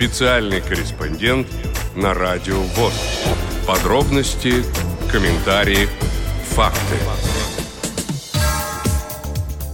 Специальный 0.00 0.62
корреспондент 0.62 1.46
на 1.94 2.14
Радио 2.14 2.58
ВОЗ. 2.58 2.94
Подробности, 3.66 4.64
комментарии, 5.12 5.88
факты. 6.46 6.96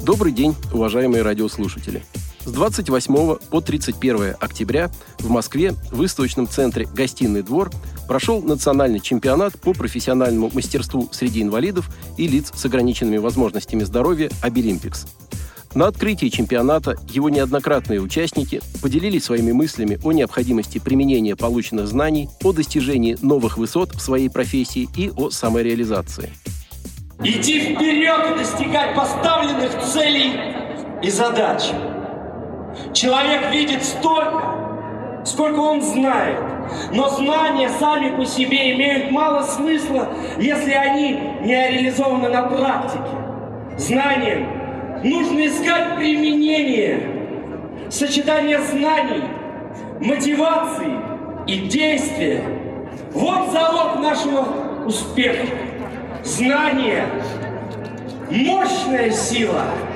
Добрый 0.02 0.32
день, 0.32 0.56
уважаемые 0.72 1.22
радиослушатели. 1.22 2.02
С 2.44 2.50
28 2.50 3.36
по 3.36 3.60
31 3.60 4.34
октября 4.40 4.90
в 5.20 5.30
Москве 5.30 5.75
в 5.93 5.98
выставочном 5.98 6.48
центре 6.48 6.88
«Гостиный 6.93 7.43
двор» 7.43 7.70
прошел 8.08 8.43
национальный 8.43 8.98
чемпионат 8.98 9.56
по 9.61 9.74
профессиональному 9.74 10.50
мастерству 10.52 11.08
среди 11.12 11.40
инвалидов 11.40 11.88
и 12.16 12.27
лиц 12.27 12.50
с 12.52 12.64
ограниченными 12.64 13.18
возможностями 13.18 13.84
здоровья 13.84 14.29
«Обилимпикс». 14.43 15.06
На 15.77 15.86
открытии 15.86 16.27
чемпионата 16.27 16.96
его 17.09 17.29
неоднократные 17.29 18.00
участники 18.00 18.61
поделились 18.82 19.24
своими 19.24 19.52
мыслями 19.52 20.00
о 20.02 20.10
необходимости 20.10 20.79
применения 20.79 21.37
полученных 21.37 21.87
знаний, 21.87 22.28
о 22.42 22.52
достижении 22.52 23.16
новых 23.23 23.59
высот 23.59 23.95
в 23.95 24.01
своей 24.01 24.28
профессии 24.28 24.88
и 24.96 25.12
о 25.16 25.30
самореализации. 25.30 26.32
Идти 27.23 27.60
вперед 27.60 28.34
и 28.34 28.38
достигать 28.38 28.96
поставленных 28.96 29.80
целей 29.84 30.32
и 31.02 31.10
задач– 31.10 31.62
Человек 32.93 33.51
видит 33.52 33.84
столько, 33.84 35.23
сколько 35.24 35.59
он 35.59 35.82
знает. 35.82 36.38
Но 36.93 37.09
знания 37.09 37.70
сами 37.79 38.16
по 38.16 38.24
себе 38.24 38.74
имеют 38.74 39.10
мало 39.10 39.43
смысла, 39.43 40.09
если 40.38 40.73
они 40.73 41.12
не 41.43 41.52
реализованы 41.52 42.29
на 42.29 42.43
практике. 42.43 43.01
Знаниям 43.79 44.55
нужно 45.02 45.46
искать 45.46 45.96
применение, 45.96 47.88
сочетание 47.91 48.60
знаний, 48.60 49.24
мотивации 50.00 50.98
и 51.46 51.68
действия. 51.68 52.42
Вот 53.12 53.51
залог 53.52 54.01
нашего 54.01 54.84
успеха. 54.84 55.46
Знание– 56.23 57.06
мощная 58.30 59.10
сила– 59.10 59.65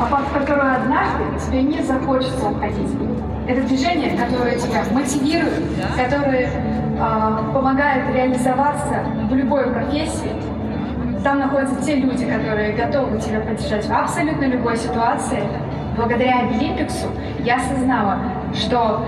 попав 0.00 0.28
в 0.28 0.32
которую 0.32 0.74
однажды 0.74 1.24
тебе 1.46 1.62
не 1.62 1.82
захочется 1.82 2.48
уходить. 2.48 2.90
Это 3.46 3.62
движение, 3.62 4.16
которое 4.16 4.58
тебя 4.58 4.84
мотивирует, 4.92 5.62
которое 5.96 6.50
помогает 7.54 8.14
реализоваться 8.14 9.02
в 9.30 9.34
любой 9.34 9.72
профессии. 9.72 10.32
Там 11.24 11.38
находятся 11.38 11.82
те 11.82 11.96
люди, 11.96 12.26
которые 12.26 12.72
готовы 12.72 13.18
тебя 13.18 13.40
поддержать 13.40 13.86
в 13.86 13.92
абсолютно 13.92 14.44
любой 14.44 14.76
ситуации. 14.76 15.42
Благодаря 15.96 16.40
Олимпиксу 16.40 17.06
я 17.40 17.56
осознала, 17.56 18.18
что 18.54 19.04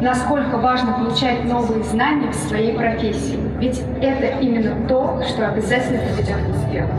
насколько 0.00 0.58
важно 0.58 0.92
получать 0.92 1.44
новые 1.44 1.82
знания 1.84 2.30
в 2.30 2.34
своей 2.34 2.76
профессии. 2.76 3.38
Ведь 3.58 3.82
это 4.00 4.38
именно 4.38 4.86
то, 4.88 5.22
что 5.28 5.48
обязательно 5.48 6.00
приведет 6.00 6.36
к 6.36 6.48
успеху. 6.50 6.92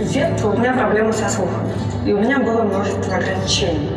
С 0.00 0.10
детства 0.10 0.50
у 0.50 0.58
меня 0.58 0.72
проблемы 0.72 1.12
со 1.12 1.28
слухом, 1.28 1.62
и 2.06 2.12
у 2.12 2.20
меня 2.20 2.38
было 2.38 2.62
множество 2.62 3.16
ограничений. 3.16 3.90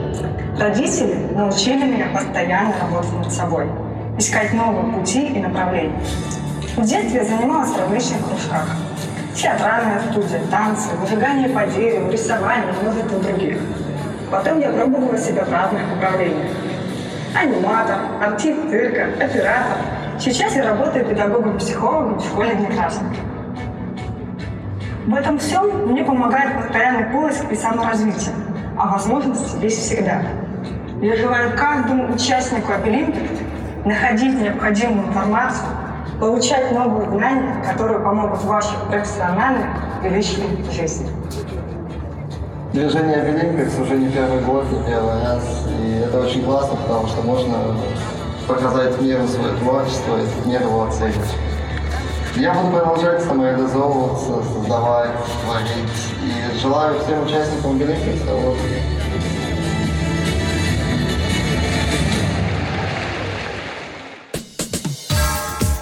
Родители 0.60 1.28
научили 1.34 1.86
меня 1.86 2.08
постоянно 2.14 2.74
работать 2.82 3.14
над 3.18 3.32
собой, 3.32 3.68
искать 4.22 4.54
новые 4.54 4.94
пути 4.94 5.26
и 5.26 5.40
направления. 5.40 6.00
В 6.78 6.86
детстве 6.86 7.22
я 7.22 7.26
занималась 7.26 7.72
в 7.72 7.80
различных 7.80 8.24
кружках. 8.28 8.68
Театральная 9.34 10.00
студия, 10.12 10.40
танцы, 10.52 10.90
выжигание 10.98 11.50
по 11.50 11.66
дереву, 11.66 12.12
рисование 12.12 12.72
множество 12.82 13.20
других. 13.20 13.58
Потом 14.30 14.60
я 14.60 14.70
пробовала 14.70 15.18
себя 15.18 15.44
в 15.44 15.52
разных 15.52 15.82
направлениях. 15.90 16.52
Аниматор, 17.36 17.98
артист 18.22 18.70
цирка, 18.70 19.06
оператор. 19.20 19.78
Сейчас 20.20 20.56
я 20.56 20.70
работаю 20.70 21.04
педагогом-психологом 21.06 22.20
в 22.20 22.24
школе 22.24 22.54
Некрасовки. 22.56 23.20
В 25.08 25.16
этом 25.16 25.40
всем 25.40 25.88
мне 25.88 26.04
помогает 26.04 26.56
постоянный 26.58 27.06
поиск 27.06 27.52
и 27.52 27.56
саморазвитие, 27.56 28.36
а 28.78 28.88
возможности 28.88 29.56
здесь 29.56 29.78
всегда. 29.78 30.22
Я 31.02 31.18
желаю 31.18 31.58
каждому 31.58 32.14
участнику 32.14 32.72
Абилимпикс 32.74 33.41
находить 33.86 34.40
необходимую 34.40 35.08
информацию, 35.08 35.68
получать 36.20 36.72
новые 36.72 37.10
знания, 37.10 37.64
которые 37.68 38.00
помогут 38.00 38.40
в 38.40 38.46
вашей 38.46 38.78
профессиональной 38.90 39.66
и 40.04 40.10
личной 40.10 40.64
жизни. 40.72 41.10
Движение 42.74 43.18
Абилимпикс 43.18 43.80
уже 43.80 43.98
не 43.98 44.10
первый 44.10 44.42
год, 44.42 44.66
не 44.72 44.84
первый 44.86 45.22
раз, 45.24 45.68
и 45.68 46.04
это 46.06 46.22
очень 46.22 46.44
классно, 46.46 46.78
потому 46.78 47.08
что 47.08 47.22
можно 47.22 47.58
показать 48.48 49.02
миру 49.02 49.28
свое 49.28 49.54
творчество, 49.56 50.18
и 50.18 50.48
мир 50.48 50.62
его 50.62 50.84
оценить. 50.84 51.16
Я 52.36 52.54
буду 52.54 52.78
продолжать 52.78 53.22
самореализовываться, 53.24 54.42
создавать, 54.54 55.12
творить. 55.44 56.14
И 56.24 56.60
желаю 56.60 56.98
всем 57.02 57.26
участникам 57.26 57.78
Великих 57.78 58.22
вот, 58.26 58.58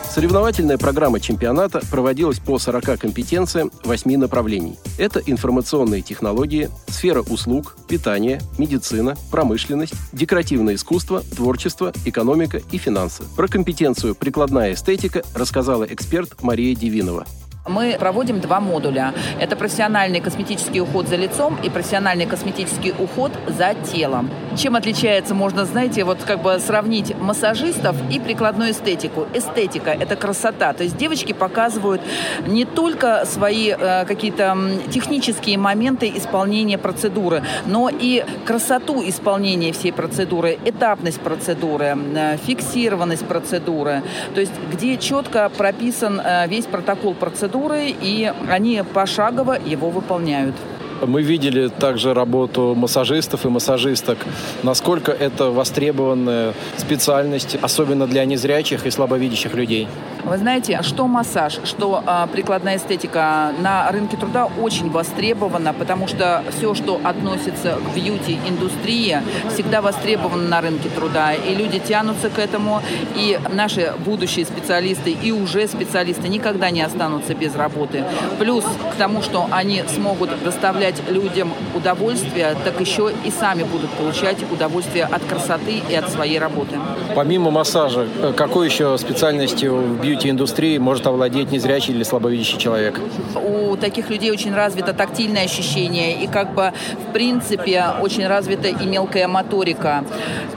Соревновательная 0.10 0.80
программа 0.80 1.20
чемпионата 1.20 1.82
проводилась 1.92 2.40
по 2.40 2.58
40 2.58 3.00
компетенциям 3.00 3.72
8 3.84 4.18
направлений. 4.18 4.76
Это 4.98 5.20
информационные 5.20 6.02
технологии, 6.02 6.72
сфера 6.88 7.22
услуг, 7.22 7.78
питание, 7.88 8.42
медицина, 8.58 9.16
промышленность, 9.30 9.94
декоративное 10.12 10.74
искусство, 10.76 11.22
творчество, 11.22 11.94
экономика 12.06 12.60
и 12.72 12.80
финансы. 12.80 13.24
Про 13.38 13.48
компетенцию 13.48 14.16
«Прикладная 14.16 14.74
эстетика» 14.74 15.22
рассказала 15.36 15.84
эксперт 15.84 16.42
Мария 16.42 16.76
Дивинова. 16.76 17.28
Мы 17.68 17.98
проводим 18.00 18.40
два 18.40 18.62
модуля. 18.62 19.14
Это 19.38 19.58
профессиональный 19.58 20.22
косметический 20.22 20.80
уход 20.80 21.10
за 21.10 21.18
лицом 21.18 21.58
и 21.62 21.70
профессиональный 21.70 22.26
косметический 22.26 22.94
уход 22.98 23.34
за 23.48 23.74
телом. 23.74 24.30
Чем 24.58 24.78
отличается, 24.78 25.36
можно, 25.36 25.66
знаете, 25.66 26.06
вот 26.06 26.20
как 26.24 26.42
бы 26.42 26.58
сравнить 26.60 27.16
массажистов 27.20 27.98
и 28.10 28.20
прикладную 28.20 28.72
эстетику. 28.72 29.28
Эстетика– 29.34 29.90
это 30.00 30.16
красота. 30.16 30.72
То 30.72 30.84
есть 30.84 30.96
девочки 30.96 31.34
показывают 31.34 32.02
не 32.48 32.64
только 32.64 33.26
свои 33.26 33.76
э, 33.78 34.06
какие-то 34.06 34.58
технические 34.90 35.58
моменты 35.58 36.10
исполнения 36.16 36.78
процедуры, 36.78 37.44
но 37.66 37.90
и 37.90 38.24
красоту 38.46 39.04
исполнения 39.08 39.74
всей 39.74 39.92
процедуры, 39.92 40.58
этапность 40.64 41.20
процедуры, 41.20 41.98
э, 42.16 42.38
фиксированность 42.38 43.26
процедуры. 43.26 44.02
То 44.34 44.40
есть 44.40 44.54
где 44.72 44.98
четко 44.98 45.50
прописан 45.50 46.22
э, 46.24 46.48
весь 46.48 46.66
протокол 46.66 47.14
процедуры, 47.14 47.49
процедуры, 47.50 47.90
и 47.90 48.32
они 48.50 48.84
пошагово 48.94 49.58
его 49.60 49.90
выполняют. 49.90 50.56
Мы 51.06 51.22
видели 51.22 51.68
также 51.68 52.14
работу 52.14 52.76
массажистов 52.76 53.46
и 53.46 53.50
массажисток. 53.50 54.18
Насколько 54.64 55.12
это 55.12 55.50
востребованная 55.52 56.54
специальность, 56.78 57.58
особенно 57.62 58.08
для 58.08 58.26
незрячих 58.26 58.86
и 58.86 58.92
слабовидящих 58.92 59.54
людей? 59.54 59.88
Вы 60.26 60.38
знаете, 60.38 60.82
что 60.84 61.08
массаж, 61.08 61.60
что 61.64 62.04
а, 62.06 62.28
прикладная 62.28 62.78
эстетика 62.78 63.52
на 63.60 63.90
рынке 63.92 64.18
труда 64.18 64.48
очень 64.62 64.90
востребована, 64.90 65.74
потому 65.74 66.08
что 66.08 66.44
все, 66.56 66.76
что 66.76 67.00
относится 67.04 67.78
к 67.78 67.96
бьюти-индустрии, 67.96 69.22
всегда 69.54 69.82
востребовано 69.82 70.48
на 70.48 70.62
рынке 70.62 70.90
труда. 70.90 71.34
И 71.34 71.56
люди 71.56 71.80
тянутся 71.80 72.30
к 72.30 72.38
этому, 72.38 72.82
и 73.16 73.40
наши 73.54 73.94
будущие 74.06 74.46
специалисты 74.46 75.12
и 75.12 75.32
уже 75.32 75.68
специалисты 75.68 76.28
никогда 76.28 76.70
не 76.70 76.82
останутся 76.82 77.34
без 77.34 77.56
работы. 77.56 78.04
Плюс 78.40 78.66
к 78.66 78.96
тому, 78.96 79.22
что 79.22 79.48
они 79.52 79.84
смогут 79.88 80.30
доставлять 80.44 80.89
людям 81.10 81.54
удовольствие, 81.76 82.56
так 82.64 82.80
еще 82.80 83.12
и 83.24 83.32
сами 83.32 83.64
будут 83.64 83.90
получать 83.92 84.38
удовольствие 84.52 85.06
от 85.06 85.24
красоты 85.24 85.82
и 85.90 85.96
от 85.96 86.10
своей 86.10 86.40
работы. 86.40 86.76
Помимо 87.16 87.52
массажа, 87.52 88.08
какой 88.36 88.68
еще 88.68 88.98
специальностью 88.98 89.76
в 89.76 90.02
бьюти-индустрии 90.02 90.78
может 90.78 91.08
овладеть 91.08 91.52
незрячий 91.52 91.94
или 91.94 92.04
слабовидящий 92.04 92.58
человек? 92.58 93.00
У 93.36 93.76
таких 93.78 94.10
людей 94.10 94.32
очень 94.32 94.54
развито 94.54 94.94
тактильное 94.94 95.46
ощущение 95.46 96.24
и 96.24 96.28
как 96.28 96.54
бы 96.54 96.74
в 97.10 97.14
принципе 97.14 97.86
очень 98.02 98.28
развита 98.28 98.68
и 98.68 98.86
мелкая 98.86 99.28
моторика. 99.28 100.04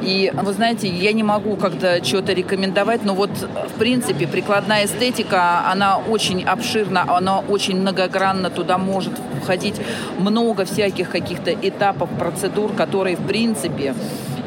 И 0.01 0.33
вы 0.35 0.53
знаете, 0.53 0.89
я 0.89 1.13
не 1.13 1.23
могу 1.23 1.57
как-то 1.57 2.05
что-то 2.05 2.33
рекомендовать, 2.33 3.05
но 3.05 3.15
вот 3.15 3.31
в 3.31 3.79
принципе 3.79 4.27
прикладная 4.27 4.87
эстетика, 4.87 5.71
она 5.71 5.99
очень 5.99 6.43
обширна, 6.45 7.05
она 7.09 7.39
очень 7.41 7.81
многогранна, 7.81 8.51
туда 8.51 8.79
может 8.79 9.13
входить 9.43 9.75
много 10.19 10.65
всяких 10.65 11.11
каких-то 11.11 11.53
этапов, 11.53 12.09
процедур, 12.19 12.73
которые 12.73 13.17
в 13.17 13.27
принципе 13.27 13.95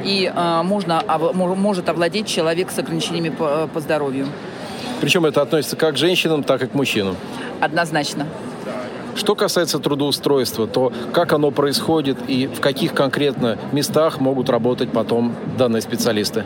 и 0.03 0.31
э, 0.33 0.61
можно, 0.63 1.03
может 1.33 1.89
овладеть 1.89 2.27
человек 2.27 2.71
с 2.71 2.79
ограничениями 2.79 3.29
по, 3.29 3.67
по 3.73 3.79
здоровью. 3.79 4.27
Причем 5.01 5.25
это 5.25 5.41
относится 5.41 5.75
как 5.75 5.95
к 5.95 5.97
женщинам, 5.97 6.43
так 6.43 6.63
и 6.63 6.67
к 6.67 6.73
мужчинам. 6.73 7.15
Однозначно. 7.59 8.27
Что 9.15 9.33
касается 9.33 9.79
трудоустройства, 9.79 10.67
то 10.67 10.91
как 11.13 11.31
оно 11.33 11.51
происходит 11.51 12.17
и 12.27 12.47
в 12.47 12.59
каких 12.59 12.93
конкретно 12.93 13.57
местах 13.71 14.19
могут 14.19 14.49
работать 14.49 14.91
потом 14.91 15.33
данные 15.57 15.81
специалисты? 15.81 16.43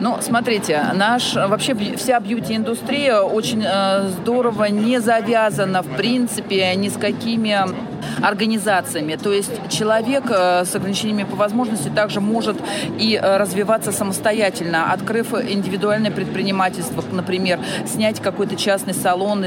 Ну, 0.00 0.18
смотрите, 0.20 0.84
наш 0.94 1.34
вообще 1.34 1.74
вся 1.96 2.20
бьюти-индустрия 2.20 3.20
очень 3.20 3.64
э, 3.64 4.08
здорово 4.20 4.64
не 4.64 5.00
завязана, 5.00 5.82
в 5.82 5.96
принципе, 5.96 6.74
ни 6.76 6.88
с 6.88 6.96
какими 6.96 7.58
организациями. 8.22 9.16
То 9.16 9.32
есть 9.32 9.50
человек 9.70 10.24
э, 10.28 10.64
с 10.64 10.74
ограничениями 10.74 11.24
по 11.24 11.36
возможности 11.36 11.88
также 11.88 12.20
может 12.20 12.56
и 12.98 13.18
э, 13.20 13.36
развиваться 13.36 13.92
самостоятельно, 13.92 14.92
открыв 14.92 15.32
индивидуальное 15.34 16.10
предпринимательство, 16.10 17.02
например, 17.12 17.60
снять 17.86 18.20
какой-то 18.20 18.56
частный 18.56 18.94
салон, 18.94 19.46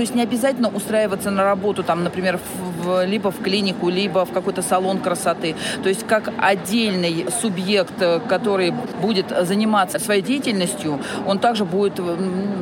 то 0.00 0.02
есть 0.02 0.14
не 0.14 0.22
обязательно 0.22 0.70
устраиваться 0.70 1.30
на 1.30 1.44
работу, 1.44 1.82
там, 1.82 2.04
например, 2.04 2.38
в, 2.38 2.86
в, 2.86 3.04
либо 3.04 3.30
в 3.30 3.42
клинику, 3.42 3.90
либо 3.90 4.24
в 4.24 4.32
какой-то 4.32 4.62
салон 4.62 4.98
красоты. 4.98 5.54
То 5.82 5.90
есть 5.90 6.06
как 6.06 6.32
отдельный 6.38 7.26
субъект, 7.42 7.92
э, 8.00 8.18
который 8.26 8.72
будет 9.02 9.26
заниматься 9.42 9.98
своей 9.98 10.22
деятельностью, 10.22 11.00
он 11.26 11.38
также 11.38 11.66
будет 11.66 12.00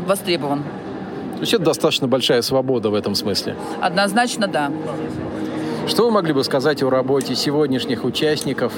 востребован. 0.05 0.65
То 1.35 1.41
есть 1.43 1.55
это 1.55 1.63
достаточно 1.63 2.09
большая 2.09 2.43
свобода 2.43 2.91
в 2.91 2.95
этом 2.95 3.15
смысле? 3.15 3.55
Однозначно, 3.81 4.49
да. 4.49 4.73
Что 5.87 6.07
вы 6.07 6.11
могли 6.11 6.33
бы 6.33 6.43
сказать 6.43 6.83
о 6.83 6.91
работе 6.91 7.37
сегодняшних 7.37 8.05
участников? 8.05 8.73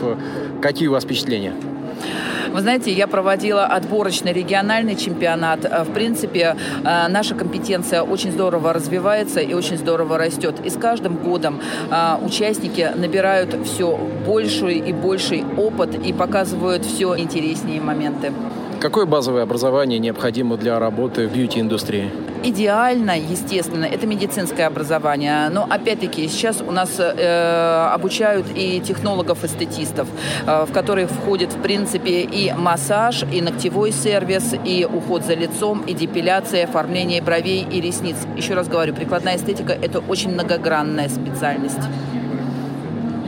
Какие 0.60 0.88
у 0.88 0.92
вас 0.92 1.04
впечатления? 1.04 1.54
Вы 2.52 2.62
знаете, 2.62 2.92
я 2.92 3.06
проводила 3.06 3.64
отборочный 3.64 4.32
региональный 4.32 4.96
чемпионат. 4.96 5.64
Э, 5.64 5.84
в 5.84 5.92
принципе, 5.92 6.56
э, 6.84 7.08
наша 7.08 7.34
компетенция 7.36 8.02
очень 8.02 8.32
здорово 8.32 8.72
развивается 8.72 9.40
и 9.40 9.54
очень 9.54 9.78
здорово 9.78 10.18
растет. 10.18 10.56
И 10.64 10.70
с 10.70 10.76
каждым 10.76 11.16
годом 11.16 11.60
э, 11.90 12.16
участники 12.24 12.90
набирают 12.96 13.56
все 13.64 13.96
больший 14.26 14.78
и 14.78 14.92
больший 14.92 15.44
опыт 15.56 15.94
и 15.94 16.12
показывают 16.12 16.84
все 16.84 17.16
интереснее 17.16 17.80
моменты. 17.80 18.32
Какое 18.80 19.04
базовое 19.04 19.42
образование 19.42 19.98
необходимо 19.98 20.56
для 20.56 20.78
работы 20.78 21.28
в 21.28 21.32
бьюти-индустрии? 21.34 22.10
Идеально, 22.42 23.18
естественно, 23.18 23.84
это 23.84 24.06
медицинское 24.06 24.64
образование. 24.64 25.50
Но 25.50 25.66
опять-таки 25.68 26.26
сейчас 26.28 26.62
у 26.66 26.72
нас 26.72 26.98
э, 26.98 27.90
обучают 27.92 28.46
и 28.54 28.80
технологов-эстетистов, 28.80 30.08
э, 30.46 30.64
в 30.64 30.72
которых 30.72 31.10
входит, 31.10 31.52
в 31.52 31.60
принципе, 31.60 32.22
и 32.22 32.54
массаж, 32.54 33.22
и 33.30 33.42
ногтевой 33.42 33.92
сервис, 33.92 34.54
и 34.64 34.88
уход 34.90 35.26
за 35.26 35.34
лицом, 35.34 35.82
и 35.86 35.92
депиляция, 35.92 36.64
оформление 36.64 37.20
бровей 37.20 37.66
и 37.70 37.82
ресниц. 37.82 38.16
Еще 38.38 38.54
раз 38.54 38.66
говорю, 38.68 38.94
прикладная 38.94 39.36
эстетика– 39.36 39.72
это 39.82 39.98
очень 39.98 40.30
многогранная 40.30 41.10
специальность. 41.10 41.82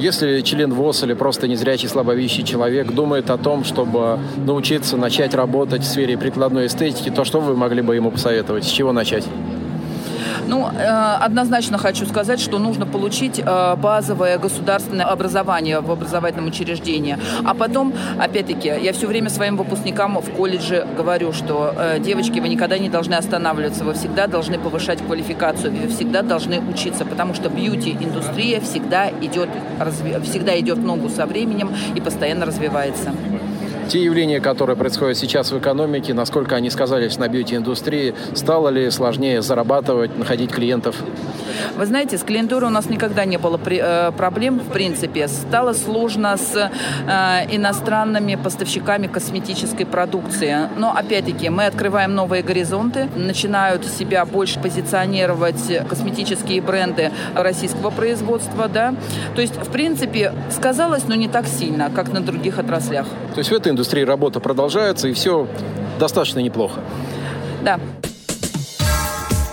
Если 0.03 0.41
член 0.41 0.75
ВОЗ 0.75 1.05
или 1.05 1.15
просто 1.15 1.47
незрячий 1.47 1.89
слабовидящий 1.89 2.43
человек 2.43 2.91
думает 2.91 3.31
о 3.31 3.39
том, 3.39 3.63
чтобы 3.63 4.19
научиться 4.37 4.97
начать 4.97 5.33
работать 5.33 5.83
в 5.83 5.85
сфере 5.85 6.19
прикладной 6.19 6.67
эстетики, 6.67 7.09
то 7.09 7.23
что 7.23 7.39
вы 7.39 7.55
могли 7.55 7.83
бы 7.83 7.95
ему 7.95 8.11
посоветовать? 8.11 8.65
С 8.65 8.69
чего 8.69 8.91
начать? 8.91 9.25
Ну, 10.53 10.69
э, 10.69 11.17
однозначно 11.25 11.79
хочу 11.79 12.05
сказать, 12.05 12.39
что 12.39 12.59
нужно 12.59 12.85
получить 12.85 13.39
э, 13.39 13.77
базовое 13.77 14.37
государственное 14.37 15.07
образование 15.07 15.81
в 15.81 15.91
образовательном 15.91 16.49
учреждении. 16.49 17.17
А 17.43 17.55
потом, 17.55 17.95
опять-таки, 18.19 18.69
я 18.69 18.93
все 18.93 19.07
время 19.07 19.31
своим 19.31 19.57
выпускникам 19.57 20.21
в 20.21 20.31
колледже 20.37 20.87
говорю, 20.95 21.33
что 21.33 21.73
э, 21.75 22.01
девочки, 22.01 22.39
вы 22.39 22.49
никогда 22.49 22.77
не 22.77 22.91
должны 22.91 23.15
останавливаться, 23.15 23.83
вы 23.83 23.95
всегда 23.95 24.27
должны 24.27 24.59
повышать 24.59 24.99
квалификацию, 24.99 25.73
вы 25.73 25.89
всегда 25.89 26.21
должны 26.21 26.61
учиться, 26.61 27.07
потому 27.07 27.33
что 27.33 27.49
бьюти-индустрия 27.49 28.61
всегда 28.61 29.09
идет, 29.09 29.49
всегда 30.23 30.61
идет 30.61 30.77
ногу 30.77 31.09
со 31.09 31.25
временем 31.25 31.71
и 31.95 32.01
постоянно 32.03 32.45
развивается 32.45 33.15
те 33.89 34.03
явления, 34.03 34.41
которые 34.41 34.77
происходят 34.77 35.19
сейчас 35.19 35.53
в 35.53 35.59
экономике, 35.59 36.15
насколько 36.15 36.57
они 36.57 36.71
сказались 36.71 37.19
на 37.19 37.29
бьюти-индустрии, 37.29 38.15
стало 38.35 38.69
ли 38.69 38.91
сложнее 38.91 39.43
зарабатывать, 39.43 40.17
находить 40.19 40.51
клиентов? 40.51 40.97
Вы 41.77 41.87
знаете, 41.87 42.19
с 42.19 42.23
клиентурой 42.23 42.69
у 42.71 42.73
нас 42.73 42.89
никогда 42.89 43.25
не 43.25 43.39
было 43.39 43.61
э, 43.65 44.13
проблем, 44.17 44.61
в 44.61 44.73
принципе. 44.73 45.29
Стало 45.29 45.73
сложно 45.73 46.37
с 46.37 46.55
э, 46.57 47.55
иностранными 47.55 48.37
поставщиками 48.37 49.07
косметической 49.07 49.87
продукции. 49.87 50.69
Но, 50.77 50.93
опять-таки, 50.95 51.49
мы 51.49 51.67
открываем 51.67 52.15
новые 52.15 52.43
горизонты, 52.43 53.09
начинают 53.17 53.85
себя 53.87 54.25
больше 54.25 54.61
позиционировать 54.61 55.87
косметические 55.89 56.61
бренды 56.63 57.11
российского 57.35 57.91
производства, 57.91 58.69
да. 58.69 58.95
То 59.35 59.41
есть, 59.41 59.57
в 59.57 59.71
принципе, 59.71 60.33
сказалось, 60.51 61.05
но 61.07 61.15
не 61.15 61.29
так 61.29 61.47
сильно, 61.47 61.91
как 61.95 62.13
на 62.13 62.21
других 62.21 62.59
отраслях. 62.59 63.07
То 63.35 63.39
есть 63.39 63.51
в 63.51 63.55
этой 63.55 63.72
индустрии 63.73 64.05
работа 64.05 64.41
продолжается, 64.41 65.09
и 65.09 65.13
все 65.13 65.49
достаточно 65.99 66.39
неплохо. 66.41 66.81
Да. 67.63 67.79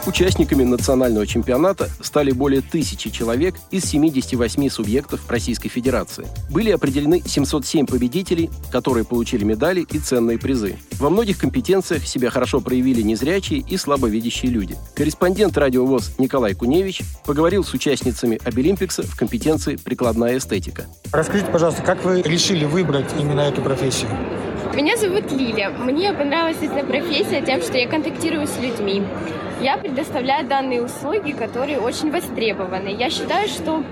Участниками 0.10 0.64
национального 0.64 1.28
чемпионата 1.28 1.88
стали 2.02 2.32
более 2.32 2.62
тысячи 2.62 3.12
человек 3.12 3.54
из 3.70 3.86
78 3.86 4.68
субъектов 4.70 5.30
Российской 5.30 5.70
Федерации. 5.70 6.26
Были 6.50 6.72
определены 6.72 7.22
707 7.24 7.86
победителей, 7.86 8.50
которые 8.72 9.06
получили 9.06 9.44
медали 9.44 9.86
и 9.88 10.00
ценные 10.00 10.40
призы. 10.40 10.78
Во 10.94 11.12
многих 11.12 11.38
компетенциях 11.38 12.08
себя 12.08 12.32
хорошо 12.32 12.60
проявили 12.60 13.04
незрячие 13.04 13.60
и 13.60 13.78
слабовидящие 13.78 14.52
люди. 14.52 14.76
Корреспондент 14.96 15.56
радио 15.60 15.86
ВОЗ 15.86 16.16
Николай 16.18 16.56
Куневич 16.56 17.04
поговорил 17.24 17.64
с 17.64 17.72
участницами 17.76 18.40
Обилимпикса 18.44 19.04
в 19.04 19.16
компетенции 19.16 19.76
«Прикладная 19.76 20.40
эстетика». 20.40 20.88
Расскажите, 21.12 21.52
пожалуйста, 21.52 21.84
как 21.84 22.04
вы 22.04 22.24
решили 22.24 22.66
выбрать 22.66 23.12
именно 23.20 23.42
эту 23.42 23.62
профессию? 23.62 24.10
Меня 24.80 24.96
зовут 24.96 25.30
Лиля. 25.34 25.72
Мне 25.72 26.14
понравилась 26.14 26.62
эта 26.62 26.86
профессия 26.86 27.42
тем, 27.42 27.62
что 27.62 27.78
я 27.78 27.86
контактирую 27.86 28.48
с 28.48 28.58
людьми. 28.62 29.04
Я 29.60 29.76
предоставляю 29.76 30.48
данные 30.48 30.82
услуги, 30.82 31.34
которые 31.34 31.80
очень 31.80 32.10
востребованы. 32.12 32.88
Я 32.88 33.10
считаю, 33.10 33.50
что 33.50 33.84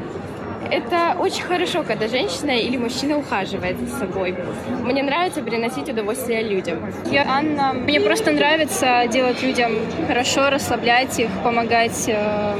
это 0.71 1.17
очень 1.19 1.43
хорошо, 1.43 1.83
когда 1.83 2.07
женщина 2.07 2.51
или 2.51 2.77
мужчина 2.77 3.17
ухаживает 3.17 3.77
за 3.81 3.97
собой. 3.97 4.33
Мне 4.81 5.03
нравится 5.03 5.41
приносить 5.41 5.89
удовольствие 5.89 6.41
людям. 6.41 6.79
Я 7.11 7.25
Анна. 7.27 7.73
Мне 7.73 7.99
просто 7.99 8.31
нравится 8.31 9.07
делать 9.11 9.43
людям 9.43 9.73
хорошо, 10.07 10.49
расслаблять 10.49 11.19
их, 11.19 11.27
помогать, 11.43 12.05
э, 12.07 12.55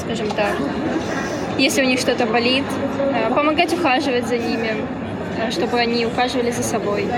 скажем 0.00 0.28
так, 0.30 0.56
если 1.58 1.82
у 1.82 1.84
них 1.84 2.00
что-то 2.00 2.26
болит, 2.26 2.64
э, 2.98 3.32
помогать 3.32 3.72
ухаживать 3.72 4.26
за 4.26 4.36
ними 4.36 4.72
чтобы 5.50 5.78
они 5.78 6.06
ухаживали 6.06 6.50
за 6.50 6.62
собой. 6.62 7.08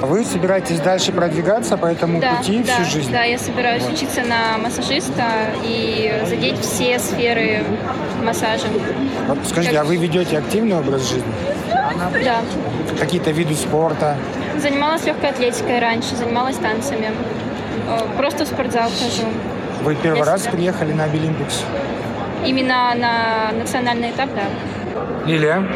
А 0.00 0.06
вы 0.06 0.24
собираетесь 0.24 0.80
дальше 0.80 1.12
продвигаться 1.12 1.76
по 1.76 1.86
этому 1.86 2.20
да, 2.20 2.34
пути 2.36 2.62
да, 2.66 2.74
всю 2.74 2.84
жизнь? 2.90 3.12
Да, 3.12 3.22
я 3.22 3.38
собираюсь 3.38 3.82
вот. 3.84 3.94
учиться 3.94 4.22
на 4.22 4.58
массажиста 4.58 5.24
и 5.64 6.12
задеть 6.26 6.58
все 6.60 6.98
сферы 6.98 7.64
массажа. 8.24 8.66
Вот 9.28 9.38
скажите, 9.46 9.74
как... 9.74 9.84
а 9.84 9.84
вы 9.84 9.96
ведете 9.96 10.38
активный 10.38 10.76
образ 10.76 11.08
жизни? 11.08 11.32
Да. 12.24 12.40
Какие-то 12.98 13.30
виды 13.30 13.54
спорта? 13.54 14.16
Занималась 14.58 15.04
легкой 15.04 15.30
атлетикой 15.30 15.78
раньше, 15.78 16.16
занималась 16.16 16.56
танцами. 16.56 17.10
Просто 18.16 18.44
в 18.44 18.48
спортзал 18.48 18.90
хожу. 18.90 19.28
Вы 19.82 19.94
первый 19.96 20.18
я 20.18 20.24
раз 20.24 20.42
себя... 20.42 20.52
приехали 20.52 20.92
на 20.92 21.04
Обилимпикс? 21.04 21.62
Именно 22.44 22.94
на 22.94 23.52
национальный 23.52 24.10
этап, 24.10 24.30
да. 24.34 24.42
Лилия? 25.26 25.66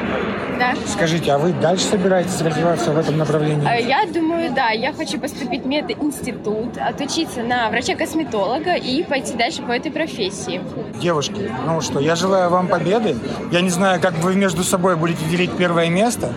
Да. 0.59 0.75
Скажите, 0.87 1.33
а 1.33 1.39
вы 1.39 1.53
дальше 1.53 1.85
собираетесь 1.85 2.41
развиваться 2.41 2.93
в 2.93 2.99
этом 2.99 3.19
направлении? 3.19 3.69
Э, 3.69 3.83
я 3.83 4.07
думаю, 4.07 4.53
да. 4.53 4.71
Я 4.71 4.93
хочу 4.93 5.19
поступить 5.19 5.63
в 5.63 5.67
мединститут, 5.67 6.79
отучиться 6.79 7.43
на 7.43 7.69
врача-косметолога 7.71 8.75
и 8.75 9.03
пойти 9.03 9.35
дальше 9.35 9.63
по 9.63 9.73
этой 9.73 9.91
профессии. 9.91 10.61
Девушки, 11.01 11.51
ну 11.67 11.81
что, 11.81 12.01
я 12.01 12.15
желаю 12.15 12.51
вам 12.51 12.69
победы. 12.69 13.17
Я 13.51 13.61
не 13.61 13.71
знаю, 13.71 14.01
как 14.01 14.15
вы 14.19 14.35
между 14.35 14.63
собой 14.63 14.97
будете 14.97 15.25
делить 15.27 15.57
первое 15.57 15.89
место. 15.89 16.33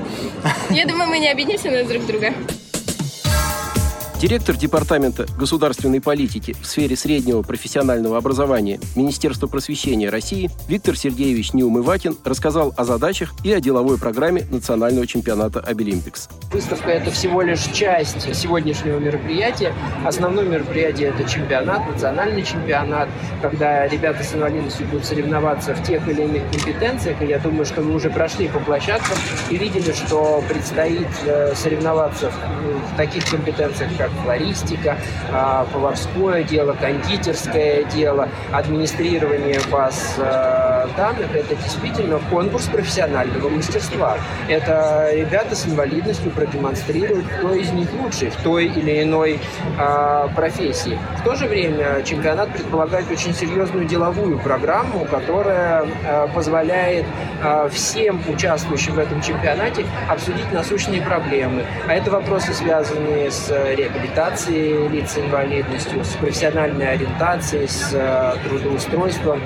Я 0.69 0.85
думаю, 0.85 1.09
мы 1.09 1.19
не 1.19 1.29
обидимся 1.29 1.69
на 1.69 1.83
друг 1.83 2.05
друга. 2.05 2.33
Директор 4.19 4.57
Департамента 4.57 5.27
государственной 5.37 6.01
политики 6.01 6.55
в 6.59 6.65
сфере 6.65 6.95
среднего 6.95 7.43
профессионального 7.43 8.17
образования 8.17 8.79
Министерства 8.95 9.45
просвещения 9.45 10.09
России 10.09 10.49
Виктор 10.67 10.97
Сергеевич 10.97 11.53
Неумывакин 11.53 12.17
рассказал 12.25 12.73
о 12.75 12.83
задачах 12.83 13.35
и 13.43 13.53
о 13.53 13.59
деловой 13.59 13.99
программе 13.99 14.43
национального 14.49 15.05
чемпионата 15.05 15.59
Обилимпикс. 15.59 16.29
Выставка– 16.51 16.89
это 16.91 17.11
всего 17.11 17.43
лишь 17.43 17.61
часть 17.65 18.33
сегодняшнего 18.35 18.97
мероприятия. 18.97 19.71
Основное 20.03 20.45
мероприятие– 20.45 21.09
это 21.15 21.29
чемпионат, 21.29 21.87
национальный 21.87 22.41
чемпионат, 22.41 23.09
когда 23.43 23.87
ребята 23.87 24.23
с 24.23 24.33
инвалидностью 24.33 24.87
будут 24.87 25.05
соревноваться 25.05 25.75
в 25.75 25.83
тех 25.83 26.07
или 26.07 26.23
иных 26.23 26.41
компетенциях. 26.51 27.21
И 27.21 27.25
я 27.27 27.37
думаю, 27.37 27.65
что 27.65 27.81
мы 27.81 27.93
уже 27.93 28.09
прошли 28.09 28.47
по 28.47 28.59
площадкам 28.61 29.15
и 29.51 29.57
видели, 29.57 29.91
что 29.91 30.43
предстоит 30.49 31.07
э, 31.27 31.53
соревноваться 31.53 32.31
в 32.31 32.97
таких 32.97 33.23
компетенциях, 33.29 33.91
как 33.95 34.06
как 34.07 34.23
флористика, 34.23 34.97
а, 35.31 35.65
поварское 35.71 36.43
дело, 36.43 36.73
кондитерское 36.73 37.83
дело, 37.83 38.29
администрирование 38.51 39.59
баз 39.71 40.15
э, 40.17 40.87
данных. 40.95 41.35
Это 41.35 41.55
действительно 41.55 42.19
конкурс 42.29 42.65
профессионального 42.65 43.49
мастерства. 43.49 44.17
Это 44.47 45.09
ребята 45.13 45.55
с 45.55 45.65
инвалидностью 45.65 46.31
продемонстрируют, 46.31 47.25
кто 47.27 47.53
из 47.53 47.71
них 47.71 47.89
лучший 48.01 48.29
в 48.29 48.35
той 48.37 48.65
или 48.65 49.03
иной 49.03 49.39
а, 49.77 50.27
профессии. 50.35 50.97
В 51.19 51.23
то 51.23 51.35
же 51.35 51.47
время 51.47 52.01
чемпионат 52.03 52.51
предполагает 52.51 53.09
очень 53.11 53.33
серьезную 53.33 53.85
деловую 53.85 54.39
программу, 54.39 55.05
которая 55.05 55.85
а, 56.05 56.27
позволяет 56.27 57.05
всем 57.71 58.19
участвующим 58.27 58.93
в 58.93 58.99
этом 58.99 59.21
чемпионате 59.21 59.85
обсудить 60.09 60.51
насущные 60.51 61.01
проблемы. 61.01 61.63
А 61.87 61.93
это 61.93 62.09
вопросы, 62.09 62.53
связанные 62.53 63.29
с 63.29 63.51
реабилитацией 63.97 64.87
лиц 64.89 65.11
с 65.11 65.17
инвалидностью, 65.17 66.03
с 66.03 66.09
профессиональной 66.15 66.93
ориентацией, 66.93 67.67
с 67.67 68.37
трудоустройством, 68.47 69.41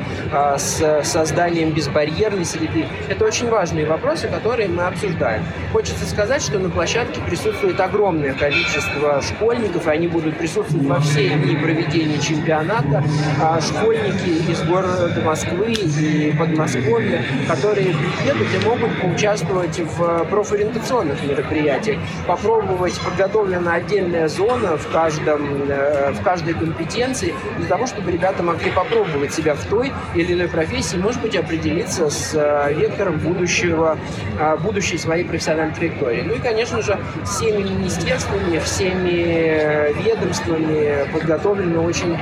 с 0.58 1.04
созданием 1.04 1.72
безбарьерной 1.72 2.46
среды. 2.46 2.86
Это 3.10 3.26
очень 3.26 3.50
важные 3.50 3.86
вопросы, 3.86 4.28
которые 4.28 4.70
мы 4.70 4.84
обсуждаем. 4.84 5.44
Хочется 5.72 6.06
сказать, 6.06 6.42
что 6.42 6.60
на 6.60 6.70
площадке 6.70 7.22
присутствует 7.22 7.80
огромное 7.80 8.34
количество 8.34 9.22
школьников, 9.22 9.88
и 9.88 9.90
они 9.90 10.08
будут 10.08 10.38
присутствовать 10.38 10.86
во 10.86 11.00
все 11.00 11.30
дни 11.30 11.56
проведения 11.56 12.20
чемпионата. 12.20 13.04
А 13.42 13.60
школьники 13.62 14.52
из 14.52 14.62
города 14.64 15.12
Москвы 15.24 15.74
и 15.74 16.34
Подмосковья, 16.38 17.24
которые 17.48 17.96
приедут 18.20 18.48
и 18.62 18.66
могут 18.66 19.02
поучаствовать 19.02 19.80
в 19.80 20.26
профориентационных 20.26 21.24
мероприятиях, 21.24 22.00
попробовать 22.28 23.00
подготовлена 23.00 23.76
отдельная 23.76 24.28
зона 24.28 24.41
в, 24.48 24.92
каждом, 24.92 25.70
э, 25.70 26.12
в 26.12 26.22
каждой 26.24 26.54
компетенции 26.54 27.34
для 27.58 27.68
того, 27.68 27.88
чтобы 27.88 28.12
ребята 28.12 28.44
могли 28.44 28.72
попробовать 28.72 29.34
себя 29.34 29.56
в 29.56 29.66
той 29.66 29.92
или 30.16 30.34
иной 30.34 30.48
профессии, 30.48 30.98
может 30.98 31.22
быть, 31.22 31.36
определиться 31.36 32.10
с 32.10 32.34
э, 32.34 32.74
вектором 32.74 33.18
будущего, 33.20 33.98
э, 34.40 34.58
будущей 34.58 34.98
своей 34.98 35.24
профессиональной 35.24 35.76
траектории. 35.76 36.24
Ну 36.26 36.34
и, 36.34 36.40
конечно 36.40 36.82
же, 36.82 36.98
всеми 37.26 37.64
министерствами, 37.64 38.60
всеми 38.60 39.94
ведомствами 40.04 41.12
подготовлено 41.12 41.84
очень 41.84 42.18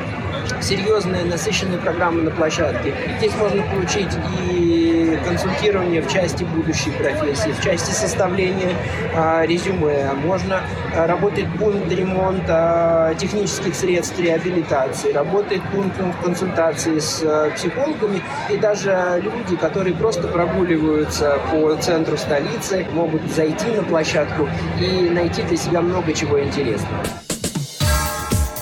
серьезная, 0.61 1.25
насыщенная 1.25 1.77
программа 1.79 2.21
на 2.21 2.31
площадке. 2.31 2.93
Здесь 3.17 3.35
можно 3.35 3.63
получить 3.63 4.09
и 4.51 5.19
консультирование 5.27 6.01
в 6.01 6.11
части 6.11 6.43
будущей 6.43 6.91
профессии, 6.91 7.51
в 7.51 7.63
части 7.63 7.91
составления 7.91 8.75
а, 9.15 9.45
резюме. 9.45 10.11
Можно 10.13 10.61
а, 10.95 11.07
работать 11.07 11.45
пункт 11.57 11.91
ремонта 11.91 13.15
технических 13.17 13.75
средств 13.75 14.19
реабилитации, 14.19 15.11
работает 15.11 15.61
пункт 15.73 15.97
консультации 16.23 16.99
с 16.99 17.21
а, 17.23 17.51
психологами 17.51 18.21
и 18.49 18.57
даже 18.57 19.21
люди, 19.23 19.55
которые 19.55 19.95
просто 19.95 20.27
прогуливаются 20.27 21.39
по 21.51 21.75
центру 21.75 22.17
столицы, 22.17 22.85
могут 22.93 23.21
зайти 23.31 23.67
на 23.67 23.83
площадку 23.83 24.47
и 24.79 25.09
найти 25.09 25.43
для 25.43 25.57
себя 25.57 25.81
много 25.81 26.13
чего 26.13 26.41
интересного. 26.41 27.03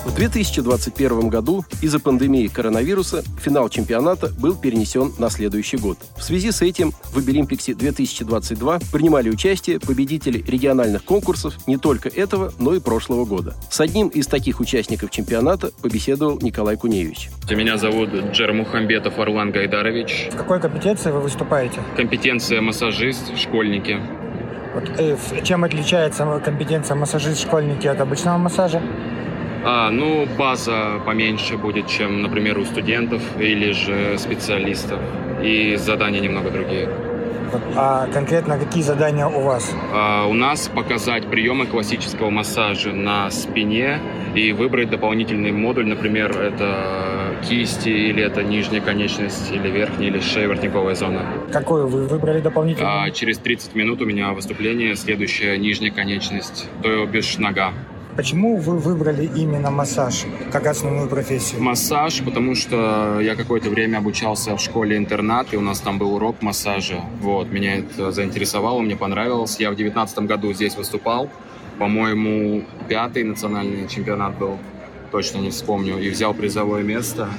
В 0.07 0.15
2021 0.15 1.27
году 1.27 1.65
из-за 1.81 1.99
пандемии 1.99 2.47
коронавируса 2.47 3.23
финал 3.41 3.67
чемпионата 3.67 4.31
был 4.39 4.55
перенесен 4.55 5.11
на 5.19 5.29
следующий 5.29 5.75
год. 5.75 5.97
В 6.15 6.23
связи 6.23 6.51
с 6.51 6.61
этим 6.61 6.93
в 7.13 7.17
Обилимпиксе 7.17 7.73
2022 7.73 8.79
принимали 8.93 9.29
участие 9.29 9.81
победители 9.81 10.41
региональных 10.47 11.03
конкурсов 11.03 11.55
не 11.67 11.77
только 11.77 12.07
этого, 12.07 12.53
но 12.57 12.73
и 12.73 12.79
прошлого 12.79 13.25
года. 13.25 13.55
С 13.69 13.81
одним 13.81 14.07
из 14.07 14.27
таких 14.27 14.61
участников 14.61 15.11
чемпионата 15.11 15.71
побеседовал 15.81 16.39
Николай 16.41 16.77
Куневич. 16.77 17.29
Меня 17.49 17.77
зовут 17.77 18.09
Джер 18.31 18.53
Мухамбетов 18.53 19.19
Орлан 19.19 19.51
Гайдарович. 19.51 20.29
В 20.31 20.37
какой 20.37 20.61
компетенции 20.61 21.11
вы 21.11 21.19
выступаете? 21.19 21.81
Компетенция 21.97 22.61
массажист, 22.61 23.37
школьники. 23.37 23.99
Вот, 24.73 24.89
э, 24.97 25.17
чем 25.43 25.65
отличается 25.65 26.41
компетенция 26.43 26.95
массажист 26.95 27.41
школьники 27.41 27.87
от 27.87 27.99
обычного 27.99 28.37
массажа? 28.37 28.81
А, 29.63 29.89
ну, 29.89 30.27
база 30.37 31.01
поменьше 31.05 31.57
будет, 31.57 31.87
чем, 31.87 32.21
например, 32.21 32.57
у 32.57 32.65
студентов 32.65 33.21
или 33.39 33.71
же 33.71 34.17
специалистов. 34.17 34.99
И 35.41 35.75
задания 35.75 36.19
немного 36.19 36.49
другие. 36.49 36.89
А 37.75 38.07
конкретно 38.07 38.57
какие 38.57 38.83
задания 38.83 39.25
у 39.25 39.41
вас? 39.41 39.73
А, 39.93 40.25
у 40.27 40.33
нас 40.33 40.67
показать 40.67 41.27
приемы 41.27 41.65
классического 41.65 42.29
массажа 42.29 42.91
на 42.91 43.29
спине 43.31 43.99
и 44.35 44.51
выбрать 44.51 44.89
дополнительный 44.89 45.51
модуль, 45.51 45.87
например, 45.87 46.31
это 46.31 47.37
кисти, 47.47 47.89
или 47.89 48.23
это 48.23 48.43
нижняя 48.43 48.81
конечность, 48.81 49.51
или 49.51 49.69
верхняя, 49.69 50.09
или 50.09 50.19
шея, 50.19 50.47
воротниковая 50.47 50.95
зона. 50.95 51.21
Какую 51.51 51.87
вы 51.87 52.07
выбрали 52.07 52.41
дополнительно? 52.41 53.03
А, 53.03 53.11
через 53.11 53.37
30 53.37 53.75
минут 53.75 54.01
у 54.01 54.05
меня 54.05 54.33
выступление, 54.33 54.95
следующая 54.95 55.57
нижняя 55.57 55.91
конечность, 55.91 56.67
то 56.83 57.05
бишь 57.05 57.37
нога. 57.37 57.73
Почему 58.17 58.57
вы 58.57 58.79
выбрали 58.79 59.29
именно 59.36 59.69
массаж 59.69 60.25
как 60.51 60.65
основную 60.65 61.07
профессию? 61.07 61.62
Массаж, 61.62 62.24
потому 62.25 62.55
что 62.55 63.19
я 63.21 63.36
какое-то 63.36 63.69
время 63.69 64.00
обучался 64.00 64.57
в 64.57 64.59
школе-интернат, 64.59 65.53
и 65.53 65.57
у 65.57 65.62
нас 65.62 65.79
там 65.81 66.00
был 66.00 66.15
урок 66.15 66.41
массажа. 66.41 67.01
Вот, 67.21 67.51
меня 67.51 67.75
это 67.75 68.12
заинтересовало, 68.12 68.81
мне 68.81 68.95
понравилось. 68.95 69.59
Я 69.59 69.69
в 69.69 69.75
девятнадцатом 69.75 70.25
году 70.25 70.51
здесь 70.51 70.75
выступал. 70.75 71.29
По-моему, 71.77 72.63
пятый 72.89 73.24
национальный 73.24 73.88
чемпионат 73.88 74.36
был, 74.39 74.57
точно 75.12 75.38
не 75.38 75.51
вспомню, 75.51 76.00
и 76.00 76.09
взял 76.09 76.33
призовое 76.33 76.81
место. 76.81 77.29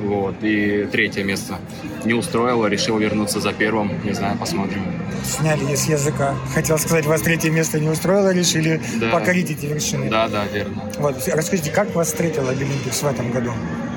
Вот, 0.00 0.34
и 0.42 0.86
третье 0.92 1.24
место. 1.24 1.58
Не 2.04 2.14
устроило, 2.14 2.66
решил 2.66 2.98
вернуться 2.98 3.40
за 3.40 3.52
первым. 3.52 3.90
Не 4.04 4.12
знаю, 4.12 4.36
посмотрим. 4.38 4.82
Сняли 5.24 5.74
с 5.74 5.86
языка. 5.88 6.34
Хотел 6.54 6.78
сказать, 6.78 7.06
вас 7.06 7.22
третье 7.22 7.50
место 7.50 7.80
не 7.80 7.88
устроило, 7.88 8.32
решили 8.32 8.80
да. 8.96 9.10
покорить 9.10 9.50
эти 9.50 9.66
вершины. 9.66 10.10
Да, 10.10 10.28
да, 10.28 10.44
верно. 10.46 10.82
Вот, 10.98 11.16
расскажите, 11.28 11.70
как 11.70 11.94
вас 11.94 12.08
встретила 12.08 12.50
Олимпикс 12.50 13.02
в 13.02 13.06
этом 13.06 13.30
году? 13.32 13.52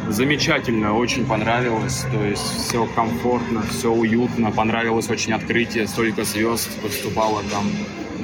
Замечательно, 0.10 0.96
очень 0.96 1.26
понравилось. 1.26 2.06
То 2.12 2.24
есть 2.24 2.42
все 2.42 2.88
комфортно, 2.96 3.62
все 3.70 3.92
уютно. 3.92 4.52
Понравилось 4.52 5.10
очень 5.10 5.34
открытие, 5.34 5.88
столько 5.88 6.24
звезд 6.24 6.70
выступало 6.82 7.44
там. 7.52 7.70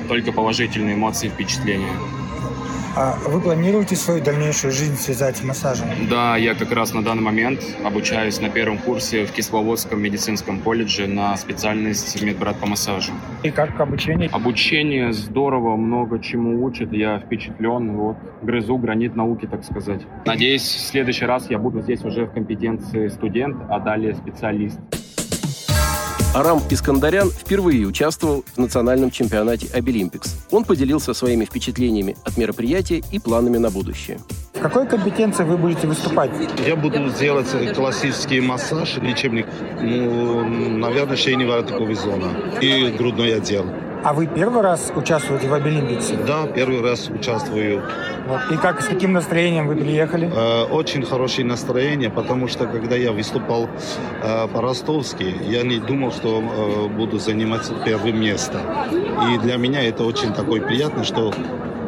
Только 0.07 0.31
положительные 0.31 0.95
эмоции, 0.95 1.29
впечатления. 1.29 1.93
А 2.97 3.17
вы 3.27 3.41
планируете 3.41 3.97
свою 3.97 4.23
дальнейшую 4.23 4.71
жизнь 4.71 4.95
связать 4.95 5.35
с 5.35 5.43
массажем? 5.43 5.85
Да, 6.09 6.37
я 6.37 6.55
как 6.55 6.71
раз 6.71 6.93
на 6.93 7.03
данный 7.03 7.23
момент 7.23 7.59
обучаюсь 7.83 8.39
на 8.39 8.49
первом 8.49 8.77
курсе 8.77 9.25
в 9.25 9.33
Кисловодском 9.33 10.01
медицинском 10.01 10.61
колледже 10.61 11.05
на 11.05 11.35
специальность 11.35 12.21
медбрат 12.21 12.55
по 12.57 12.67
массажу. 12.67 13.11
И 13.43 13.51
как 13.51 13.77
обучение? 13.81 14.29
Обучение 14.31 15.11
здорово, 15.11 15.75
много 15.75 16.19
чему 16.19 16.63
учит. 16.63 16.93
Я 16.93 17.19
впечатлен, 17.19 17.97
вот, 17.97 18.15
грызу 18.41 18.77
гранит 18.77 19.13
науки, 19.17 19.45
так 19.45 19.65
сказать. 19.65 20.01
Надеюсь, 20.25 20.63
в 20.63 20.87
следующий 20.87 21.25
раз 21.25 21.49
я 21.49 21.59
буду 21.59 21.81
здесь 21.81 22.01
уже 22.05 22.27
в 22.27 22.31
компетенции 22.31 23.09
студент, 23.09 23.57
а 23.67 23.81
далее 23.81 24.15
специалист. 24.15 24.79
Арам 26.35 26.61
Искандарян 26.69 27.29
впервые 27.29 27.87
участвовал 27.87 28.43
в 28.55 28.57
национальном 28.57 29.09
чемпионате 29.09 29.69
Обилимпикс. 29.73 30.45
Он 30.51 30.65
поделился 30.65 31.13
своими 31.13 31.45
впечатлениями 31.45 32.17
от 32.25 32.35
мероприятия 32.35 33.01
и 33.09 33.19
планами 33.19 33.55
на 33.55 33.71
будущее. 33.71 34.19
В 34.53 34.59
какой 34.59 34.85
компетенции 34.85 35.45
вы 35.45 35.57
будете 35.57 35.87
выступать? 35.87 36.31
Я 36.67 36.75
буду 36.75 37.09
делать 37.17 37.47
классический 37.73 38.41
массаж, 38.41 38.97
лечебник, 38.97 39.45
ну, 39.81 40.43
наверное, 40.77 41.15
шейно-воротниковая 41.15 41.95
зона 41.95 42.59
и 42.59 42.89
грудной 42.97 43.37
отдел. 43.37 43.65
А 44.05 44.13
вы 44.13 44.27
первый 44.27 44.61
раз 44.61 44.93
участвуете 44.95 45.47
в 45.47 45.53
Обилимпиксе? 45.55 46.15
Да, 46.27 46.45
первый 46.45 46.79
раз 46.83 47.09
участвую. 47.09 47.81
Вот. 48.27 48.39
И 48.51 48.55
как, 48.55 48.79
с 48.83 48.85
каким 48.85 49.13
настроением 49.13 49.67
вы 49.67 49.75
приехали? 49.75 50.31
Э, 50.31 50.65
очень 50.65 51.03
хорошее 51.03 51.47
настроение, 51.47 52.11
потому 52.11 52.47
что 52.47 52.67
когда 52.67 52.95
я 52.95 53.11
выступал 53.11 53.67
э, 54.21 54.47
по-ростовски, 54.47 55.33
я 55.47 55.63
не 55.63 55.79
думал, 55.79 56.11
что 56.11 56.39
э, 56.39 56.87
буду 56.95 57.17
занимать 57.17 57.67
первое 57.83 58.11
место. 58.11 58.61
И 58.91 59.39
для 59.39 59.57
меня 59.57 59.81
это 59.81 60.03
очень 60.03 60.33
такой 60.33 60.61
приятно, 60.61 61.03
что 61.03 61.33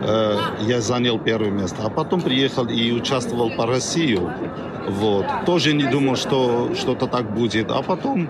э, 0.02 0.38
я 0.62 0.82
занял 0.82 1.20
первое 1.20 1.52
место. 1.52 1.78
А 1.84 1.90
потом 1.90 2.22
приехал 2.22 2.66
и 2.68 2.92
участвовал 2.92 3.52
по 3.52 3.66
России. 3.66 4.20
Вот. 4.90 5.26
Тоже 5.46 5.74
не 5.74 5.84
думал, 5.84 6.16
что 6.16 6.72
что-то 6.76 7.08
так 7.08 7.34
будет. 7.34 7.72
А 7.72 7.82
потом, 7.82 8.30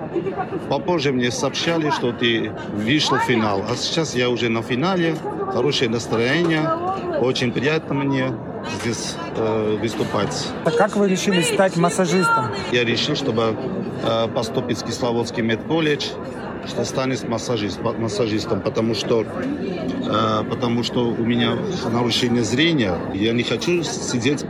попозже 0.70 1.12
мне 1.12 1.32
сообщали, 1.32 1.92
что 1.92 2.12
ты 2.12 2.52
вышел 2.74 3.18
в 3.18 3.22
финал. 3.22 3.64
А 3.70 3.76
сейчас 3.76 4.16
я 4.16 4.30
уже 4.30 4.50
на 4.50 4.62
финале, 4.62 5.16
хорошее 5.54 5.90
настроение, 5.90 6.68
очень 7.22 7.52
приятно 7.52 7.94
мне. 7.94 8.34
здесь 8.82 9.16
э, 9.36 9.78
выступать. 9.82 10.48
А 10.66 10.72
как 10.72 10.96
вы 10.96 11.08
решили 11.08 11.42
стать 11.42 11.78
массажистом? 11.78 12.48
Я 12.72 12.84
решил, 12.84 13.16
чтобы 13.16 13.56
э, 14.04 14.28
поступить 14.30 14.80
в 14.80 14.86
Кисловодский 14.86 15.44
медколледж, 15.44 16.08
что 16.68 16.84
станет 16.86 17.28
массажист, 17.28 17.80
массажистом, 17.82 18.62
потому 18.62 18.94
что, 18.94 19.24
э, 19.24 20.44
потому 20.50 20.84
что 20.84 21.10
у 21.10 21.26
меня 21.26 21.58
нарушение 21.92 22.44
зрения. 22.44 22.96
Я 23.14 23.34
не 23.34 23.44
хочу 23.44 23.84
сидеть, 23.84 24.46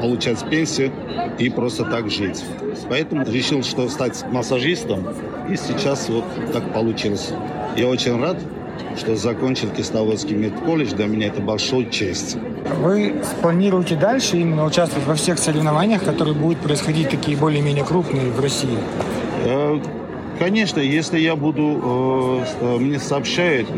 получать 0.00 0.48
пенсию 0.48 0.92
и 1.38 1.48
просто 1.50 1.84
так 1.84 2.10
жить. 2.10 2.44
Поэтому 2.88 3.24
решил, 3.24 3.62
что 3.62 3.88
стать 3.88 4.24
массажистом, 4.30 5.06
и 5.48 5.56
сейчас 5.56 6.08
вот 6.08 6.24
так 6.52 6.72
получилось. 6.72 7.30
Я 7.76 7.88
очень 7.88 8.20
рад, 8.20 8.38
что 8.96 9.16
закончил 9.16 9.70
Кисловодский 9.70 10.36
медколледж. 10.36 10.94
Для 10.94 11.06
меня 11.06 11.28
это 11.28 11.40
большой 11.40 11.90
честь. 11.90 12.36
Вы 12.80 13.14
планируете 13.40 13.96
дальше 13.96 14.36
именно 14.38 14.64
участвовать 14.64 15.06
во 15.06 15.14
всех 15.14 15.38
соревнованиях, 15.38 16.04
которые 16.04 16.34
будут 16.34 16.58
происходить 16.58 17.10
такие 17.10 17.36
более-менее 17.36 17.84
крупные 17.84 18.30
в 18.30 18.40
России? 18.40 18.78
Э, 19.44 19.78
конечно, 20.38 20.80
если 20.80 21.18
я 21.18 21.36
буду, 21.36 22.44
э, 22.60 22.76
мне 22.78 22.98
сообщают, 22.98 23.68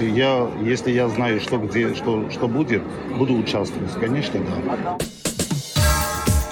я, 0.00 0.48
если 0.62 0.90
я 0.90 1.08
знаю, 1.08 1.40
что 1.40 1.58
где, 1.58 1.94
что, 1.94 2.28
что 2.30 2.48
будет, 2.48 2.82
буду 3.16 3.34
участвовать, 3.34 3.92
конечно, 4.00 4.40
да. 4.40 4.98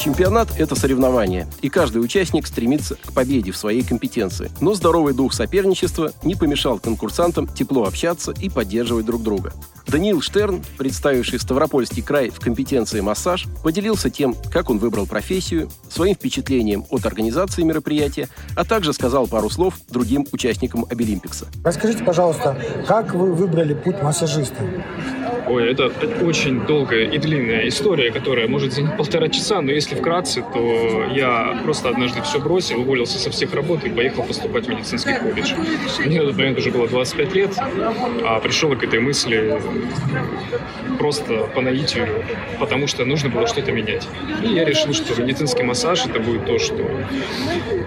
Чемпионат– 0.04 0.49
это 0.58 0.75
соревнование, 0.75 1.49
и 1.62 1.70
каждый 1.70 2.04
участник 2.04 2.46
стремится 2.46 2.96
к 2.96 3.14
победе 3.14 3.52
в 3.52 3.56
своей 3.56 3.82
компетенции. 3.82 4.50
Но 4.61 4.75
здоровый 4.75 5.14
дух 5.14 5.32
соперничества 5.32 6.12
не 6.23 6.34
помешал 6.34 6.78
конкурсантам 6.78 7.49
тепло 7.49 7.84
общаться 7.84 8.34
и 8.38 8.50
поддерживать 8.50 9.06
друг 9.06 9.23
друга. 9.23 9.54
Даниил 9.87 10.20
Штерн, 10.20 10.62
представивший 10.76 11.40
Ставропольский 11.40 12.02
край 12.02 12.28
в 12.28 12.38
компетенции 12.38 13.00
массаж, 13.00 13.46
поделился 13.62 14.11
тем, 14.11 14.37
как 14.52 14.68
он 14.68 14.76
выбрал 14.76 15.06
профессию, 15.06 15.70
своим 15.88 16.16
впечатлением 16.16 16.84
от 16.90 17.06
организации 17.06 17.62
мероприятия, 17.62 18.28
а 18.56 18.66
также 18.66 18.92
сказал 18.92 19.26
пару 19.26 19.49
слов 19.49 19.78
другим 19.88 20.26
участникам 20.32 20.84
Обилимпикса. 20.90 21.46
Расскажите, 21.64 22.04
пожалуйста, 22.04 22.58
как 22.87 23.14
вы 23.14 23.32
выбрали 23.32 23.73
путь 23.73 24.02
массажиста? 24.02 24.64
Ой, 25.47 25.71
это 25.71 25.93
очень 26.23 26.65
долгая 26.67 27.05
и 27.05 27.19
длинная 27.19 27.69
история, 27.69 28.11
которая 28.11 28.49
может 28.49 28.73
занять 28.73 28.97
полтора 28.97 29.29
часа, 29.29 29.61
но 29.61 29.73
если 29.73 29.95
вкратце, 29.95 30.43
то 30.43 31.05
я 31.15 31.61
просто 31.65 31.91
однажды 31.91 32.23
все 32.23 32.39
бросил, 32.39 32.81
уволился 32.81 33.19
со 33.19 33.31
всех 33.31 33.53
работ 33.55 33.85
и 33.85 33.91
поехал 33.91 34.23
поступать 34.23 34.67
в 34.67 34.69
медицинский 34.71 35.15
колледж. 35.15 35.53
Мне 36.05 36.21
на 36.21 36.29
тот 36.29 36.37
момент 36.37 36.59
уже 36.59 36.71
было 36.71 36.89
25 36.89 37.35
лет, 37.35 37.51
а 38.25 38.41
пришел 38.41 38.75
к 38.75 38.83
этой 38.83 39.01
мысли 39.01 39.61
просто 40.99 41.47
по 41.55 41.61
наитию, 41.61 42.09
потому 42.59 42.87
что 42.87 43.05
нужно 43.05 43.29
было 43.29 43.47
что-то 43.47 43.73
менять. 43.73 44.09
И 44.43 44.49
я 44.49 44.65
решил, 44.65 44.95
что 44.95 45.21
медицинский 45.23 45.63
массаж 45.63 46.07
это 46.07 46.21
будет 46.21 46.47
то, 46.47 46.59
что 46.59 46.89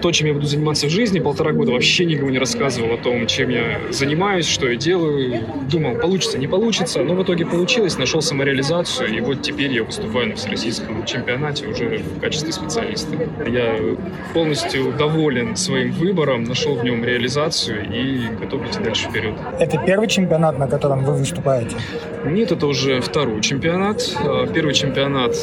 то, 0.00 0.12
чем 0.12 0.28
я 0.28 0.34
буду 0.34 0.46
заниматься 0.46 0.86
в 0.86 0.90
жизни. 0.90 1.18
Полтора 1.18 1.52
года 1.52 1.72
вообще 1.72 2.04
никому 2.04 2.30
не 2.30 2.38
рассказывал 2.38 2.94
о 2.94 2.98
том, 2.98 3.26
чем 3.26 3.48
я 3.48 3.80
занимаюсь, 3.90 4.46
что 4.46 4.68
я 4.68 4.76
делаю. 4.76 5.42
Думал, 5.70 5.96
получится, 5.96 6.38
не 6.38 6.46
получится, 6.46 7.02
но 7.02 7.14
в 7.14 7.22
итоге 7.22 7.47
получилось, 7.50 7.98
нашел 7.98 8.22
самореализацию, 8.22 9.16
и 9.16 9.20
вот 9.20 9.42
теперь 9.42 9.72
я 9.72 9.82
выступаю 9.82 10.28
на 10.28 10.36
всероссийском 10.36 11.04
чемпионате 11.04 11.66
уже 11.66 11.98
в 11.98 12.20
качестве 12.20 12.52
специалиста. 12.52 13.16
Я 13.46 13.76
полностью 14.32 14.92
доволен 14.92 15.56
своим 15.56 15.92
выбором, 15.92 16.44
нашел 16.44 16.74
в 16.74 16.84
нем 16.84 17.04
реализацию 17.04 17.86
и 17.92 18.28
готов 18.40 18.66
идти 18.66 18.80
дальше 18.80 19.08
вперед. 19.08 19.34
Это 19.58 19.78
первый 19.84 20.08
чемпионат, 20.08 20.58
на 20.58 20.68
котором 20.68 21.04
вы 21.04 21.14
выступаете? 21.14 21.76
Нет, 22.24 22.52
это 22.52 22.66
уже 22.66 23.00
второй 23.00 23.40
чемпионат. 23.40 24.02
А, 24.18 24.46
первый 24.46 24.74
чемпионат 24.74 25.34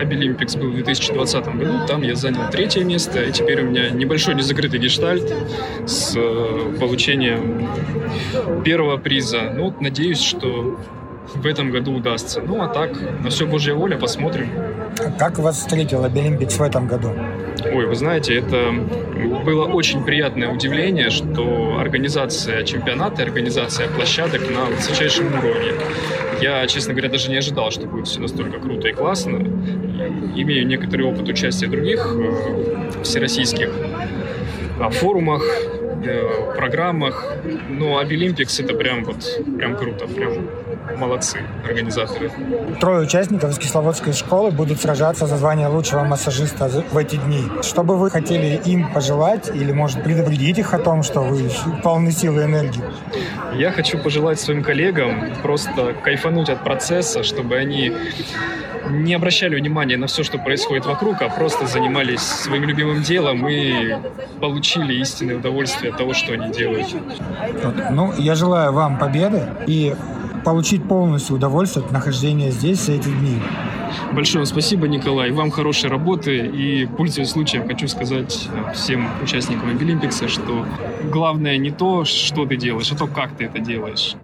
Абилимпикс 0.00 0.56
был 0.56 0.70
в 0.70 0.74
2020 0.74 1.44
году. 1.56 1.86
Там 1.86 2.02
я 2.02 2.14
занял 2.14 2.48
третье 2.50 2.84
место. 2.84 3.22
И 3.22 3.32
теперь 3.32 3.62
у 3.62 3.66
меня 3.66 3.90
небольшой 3.90 4.34
незакрытый 4.34 4.80
гештальт 4.80 5.30
с 5.86 6.14
э, 6.16 6.76
получением 6.80 7.68
первого 8.64 8.96
приза. 8.96 9.52
Ну, 9.54 9.74
надеюсь, 9.78 10.22
что 10.22 10.78
в 11.34 11.46
этом 11.46 11.70
году 11.70 11.94
удастся. 11.94 12.40
Ну, 12.40 12.62
а 12.62 12.68
так, 12.68 12.92
на 13.22 13.30
все 13.30 13.46
Божья 13.46 13.74
воля, 13.74 13.96
посмотрим. 13.96 14.48
Как 15.18 15.38
вас 15.38 15.58
встретил 15.58 16.04
Абилимпикс 16.04 16.58
в 16.58 16.62
этом 16.62 16.86
году? 16.86 17.12
Ой, 17.72 17.86
вы 17.86 17.94
знаете, 17.94 18.36
это 18.36 18.72
было 19.44 19.66
очень 19.66 20.04
приятное 20.04 20.48
удивление, 20.48 21.10
что 21.10 21.78
организация 21.78 22.64
чемпионата, 22.64 23.22
организация 23.22 23.88
площадок 23.88 24.42
на 24.50 24.64
высочайшем 24.66 25.26
уровне. 25.38 25.72
Я, 26.40 26.66
честно 26.66 26.94
говоря, 26.94 27.10
даже 27.10 27.30
не 27.30 27.36
ожидал, 27.36 27.70
что 27.70 27.86
будет 27.86 28.08
все 28.08 28.20
настолько 28.20 28.58
круто 28.58 28.88
и 28.88 28.92
классно. 28.92 29.36
Имею 30.36 30.66
некоторый 30.66 31.02
опыт 31.02 31.28
участия 31.28 31.66
в 31.66 31.70
других 31.70 32.16
э, 32.16 33.02
всероссийских 33.02 33.70
а, 34.80 34.88
форумах, 34.88 35.42
э, 36.04 36.54
программах. 36.56 37.34
Но 37.68 37.98
Обилимпикс 37.98 38.60
это 38.60 38.74
прям 38.74 39.04
вот 39.04 39.18
прям 39.58 39.76
круто, 39.76 40.06
прям 40.06 40.48
молодцы 40.96 41.42
организаторы. 41.64 42.30
Трое 42.80 43.02
участников 43.02 43.50
из 43.50 43.58
Кисловодской 43.58 44.12
школы 44.12 44.50
будут 44.50 44.80
сражаться 44.80 45.26
за 45.26 45.36
звание 45.36 45.68
лучшего 45.68 46.04
массажиста 46.04 46.68
в 46.68 46.96
эти 46.96 47.16
дни. 47.16 47.44
Что 47.62 47.82
бы 47.82 47.96
вы 47.96 48.10
хотели 48.10 48.60
им 48.64 48.92
пожелать 48.92 49.50
или, 49.54 49.72
может, 49.72 50.02
предупредить 50.02 50.58
их 50.58 50.74
о 50.74 50.78
том, 50.78 51.02
что 51.02 51.20
вы 51.20 51.50
полны 51.82 52.12
силы 52.12 52.42
и 52.42 52.44
энергии? 52.44 52.82
Я 53.54 53.72
хочу 53.72 53.98
пожелать 53.98 54.40
своим 54.40 54.62
коллегам 54.62 55.32
просто 55.42 55.94
кайфануть 56.02 56.48
от 56.48 56.62
процесса, 56.64 57.22
чтобы 57.22 57.56
они 57.56 57.92
не 58.88 59.14
обращали 59.14 59.56
внимания 59.56 59.96
на 59.96 60.06
все, 60.06 60.22
что 60.22 60.38
происходит 60.38 60.86
вокруг, 60.86 61.22
а 61.22 61.28
просто 61.28 61.66
занимались 61.66 62.22
своим 62.22 62.64
любимым 62.64 63.02
делом 63.02 63.46
и 63.48 63.94
получили 64.40 64.94
истинное 64.94 65.36
удовольствие 65.36 65.92
от 65.92 65.98
того, 65.98 66.14
что 66.14 66.32
они 66.32 66.50
делают. 66.50 66.88
Вот. 67.62 67.74
Ну, 67.90 68.12
я 68.18 68.34
желаю 68.34 68.72
вам 68.72 68.98
победы 68.98 69.42
и 69.66 69.94
получить 70.44 70.86
полностью 70.86 71.36
удовольствие 71.36 71.84
от 71.84 71.92
нахождения 71.92 72.50
здесь 72.50 72.80
за 72.80 72.92
эти 72.92 73.08
дни. 73.08 73.38
Большое 74.12 74.44
спасибо, 74.46 74.88
Николай. 74.88 75.30
Вам 75.30 75.50
хорошей 75.50 75.88
работы. 75.88 76.38
И, 76.38 76.86
пользуясь 76.86 77.30
случаем, 77.30 77.66
хочу 77.66 77.86
сказать 77.88 78.48
э, 78.52 78.72
всем 78.72 79.08
участникам 79.22 79.70
Обилимпикса, 79.70 80.28
что 80.28 80.66
главное 81.12 81.56
не 81.58 81.70
то, 81.70 82.04
что 82.04 82.44
ты 82.46 82.56
делаешь, 82.56 82.90
а 82.90 82.96
то, 82.96 83.06
как 83.06 83.36
ты 83.36 83.44
это 83.44 83.58
делаешь. 83.58 84.16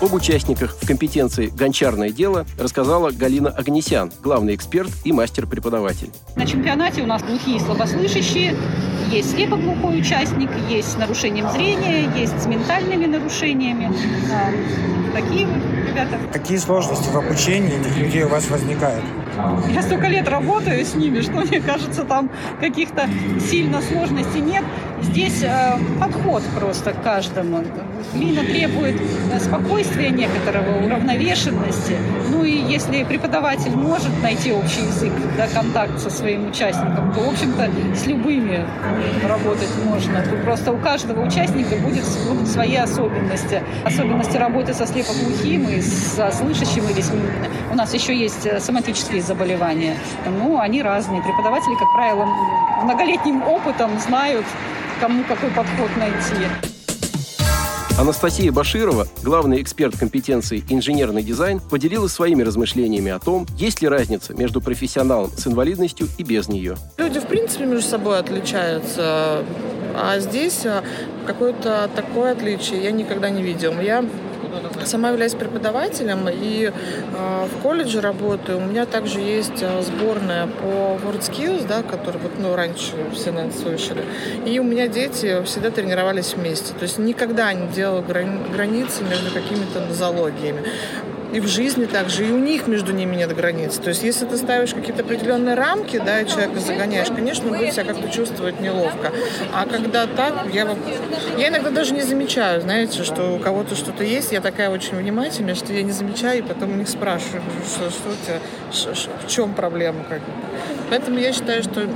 Об 0.00 0.14
участниках 0.14 0.76
в 0.80 0.86
компетенции 0.86 1.50
«Гончарное 1.52 2.10
дело» 2.10 2.46
рассказала 2.56 3.10
Галина 3.10 3.50
Агнесян, 3.50 4.12
главный 4.22 4.54
эксперт 4.54 4.90
и 5.04 5.10
мастер-преподаватель. 5.10 6.10
На 6.36 6.46
чемпионате 6.46 7.02
у 7.02 7.06
нас 7.06 7.20
глухие 7.24 7.56
и 7.56 7.60
слабослышащие, 7.60 8.54
есть 9.10 9.32
слепоглухой 9.32 10.00
участник, 10.00 10.50
есть 10.68 10.92
с 10.92 10.96
нарушением 10.96 11.50
зрения, 11.50 12.08
есть 12.16 12.40
с 12.40 12.46
ментальными 12.46 13.06
нарушениями. 13.06 13.92
Такие 15.14 15.46
вот 15.46 15.62
ребята. 15.86 16.18
Какие 16.32 16.58
сложности 16.58 17.08
в 17.10 17.16
обучении 17.16 17.80
этих 17.80 17.96
людей 17.96 18.24
у 18.24 18.28
вас 18.28 18.48
возникают? 18.50 19.04
Я 19.72 19.82
столько 19.82 20.08
лет 20.08 20.28
работаю 20.28 20.84
с 20.84 20.94
ними, 20.94 21.20
что 21.20 21.32
мне 21.32 21.60
кажется, 21.60 22.04
там 22.04 22.30
каких-то 22.60 23.08
сильно 23.40 23.80
сложностей 23.80 24.40
нет. 24.40 24.64
Здесь 25.02 25.42
э, 25.42 25.78
подход 26.00 26.42
просто 26.58 26.92
к 26.92 27.02
каждому. 27.02 27.64
Глина 28.14 28.42
требует 28.42 29.00
э, 29.32 29.38
спокойствия 29.38 30.10
некоторого, 30.10 30.84
уравновешенности. 30.84 31.96
Ну 32.30 32.42
и 32.44 32.50
если 32.50 33.04
преподаватель 33.04 33.70
может 33.76 34.10
найти 34.22 34.52
общий 34.52 34.80
язык, 34.80 35.12
да, 35.36 35.46
контакт 35.46 36.00
со 36.00 36.10
своим 36.10 36.48
участником, 36.48 37.12
то, 37.12 37.20
в 37.20 37.28
общем-то, 37.28 37.70
с 37.94 38.06
любыми 38.06 38.64
работать 39.26 39.68
можно. 39.84 40.24
Просто 40.44 40.72
у 40.72 40.78
каждого 40.78 41.24
участника 41.24 41.76
будет, 41.76 42.04
будут 42.28 42.48
свои 42.48 42.74
особенности. 42.76 43.62
Особенности 43.84 44.36
работы 44.36 44.74
со 44.74 44.86
слепоглухим 44.86 45.68
и 45.68 45.80
со 45.80 46.30
слышащим. 46.32 46.88
Или 46.88 47.00
с... 47.00 47.12
У 47.70 47.74
нас 47.76 47.94
еще 47.94 48.16
есть 48.16 48.46
э, 48.46 48.58
соматические 48.60 49.22
заболевания. 49.28 49.96
Ну, 50.26 50.58
они 50.58 50.82
разные. 50.82 51.22
Преподаватели, 51.22 51.74
как 51.78 51.92
правило, 51.92 52.26
многолетним 52.82 53.42
опытом 53.42 53.90
знают, 54.00 54.44
кому 55.00 55.22
какой 55.24 55.50
подход 55.50 55.90
найти. 55.96 56.46
Анастасия 57.98 58.52
Баширова, 58.52 59.08
главный 59.24 59.60
эксперт 59.60 59.98
компетенции 59.98 60.62
инженерный 60.68 61.24
дизайн, 61.24 61.60
поделилась 61.60 62.12
своими 62.12 62.42
размышлениями 62.44 63.10
о 63.10 63.18
том, 63.18 63.44
есть 63.56 63.82
ли 63.82 63.88
разница 63.88 64.34
между 64.34 64.60
профессионалом 64.60 65.32
с 65.36 65.48
инвалидностью 65.48 66.06
и 66.16 66.22
без 66.22 66.48
нее. 66.48 66.76
Люди, 66.96 67.18
в 67.18 67.26
принципе, 67.26 67.66
между 67.66 67.88
собой 67.88 68.20
отличаются, 68.20 69.44
а 69.96 70.20
здесь 70.20 70.64
а, 70.64 70.84
какое-то 71.26 71.90
такое 71.94 72.32
отличие 72.32 72.84
я 72.84 72.92
никогда 72.92 73.30
не 73.30 73.42
видел. 73.42 73.72
Я 73.80 74.04
Сама 74.84 75.10
являюсь 75.10 75.34
преподавателем 75.34 76.28
и 76.30 76.72
э, 76.72 77.46
в 77.46 77.62
колледже 77.62 78.00
работаю. 78.00 78.58
У 78.58 78.60
меня 78.62 78.86
также 78.86 79.20
есть 79.20 79.60
э, 79.62 79.82
сборная 79.82 80.46
по 80.46 80.98
WorldSkills, 81.04 81.66
да, 81.66 81.82
который 81.82 82.20
вот, 82.20 82.32
ну, 82.38 82.54
раньше 82.56 82.92
все, 83.14 83.32
наверное, 83.32 83.56
слышали. 83.56 84.04
И 84.46 84.58
у 84.58 84.62
меня 84.62 84.88
дети 84.88 85.42
всегда 85.44 85.70
тренировались 85.70 86.34
вместе. 86.34 86.72
То 86.74 86.84
есть 86.84 86.98
никогда 86.98 87.52
не 87.52 87.68
делала 87.68 88.00
грани- 88.02 88.50
границы 88.52 89.02
между 89.04 89.30
какими-то 89.32 89.80
нозологиями. 89.80 90.62
И 91.32 91.40
в 91.40 91.46
жизни 91.46 91.84
также, 91.84 92.26
и 92.26 92.30
у 92.30 92.38
них 92.38 92.66
между 92.66 92.92
ними 92.92 93.16
нет 93.16 93.34
границ. 93.34 93.76
То 93.76 93.90
есть 93.90 94.02
если 94.02 94.24
ты 94.26 94.36
ставишь 94.36 94.74
какие-то 94.74 95.02
определенные 95.02 95.54
рамки, 95.54 96.00
да, 96.04 96.20
и 96.20 96.28
человека 96.28 96.60
загоняешь, 96.60 97.08
конечно, 97.08 97.48
будет 97.50 97.72
себя 97.72 97.84
как-то 97.84 98.08
чувствовать 98.08 98.60
неловко. 98.60 99.12
А 99.54 99.66
когда 99.66 100.06
так, 100.06 100.46
я, 100.52 100.68
я 101.36 101.48
иногда 101.48 101.70
даже 101.70 101.94
не 101.94 102.02
замечаю, 102.02 102.60
знаете, 102.60 103.02
что 103.04 103.34
у 103.34 103.38
кого-то 103.38 103.74
что-то 103.74 104.04
есть, 104.04 104.32
я 104.32 104.40
такая 104.40 104.70
очень 104.70 104.96
внимательная, 104.96 105.54
что 105.54 105.72
я 105.72 105.82
не 105.82 105.92
замечаю, 105.92 106.38
и 106.38 106.42
потом 106.42 106.72
у 106.72 106.76
них 106.76 106.88
спрашиваю, 106.88 107.42
что, 107.66 107.90
что 107.90 108.08
у 108.10 108.26
тебя, 108.26 108.40
что, 108.72 109.10
в 109.26 109.28
чем 109.28 109.54
проблема. 109.54 110.04
Как 110.08 110.20
Поэтому 110.90 111.18
я 111.18 111.32
считаю, 111.32 111.62
что 111.62 111.86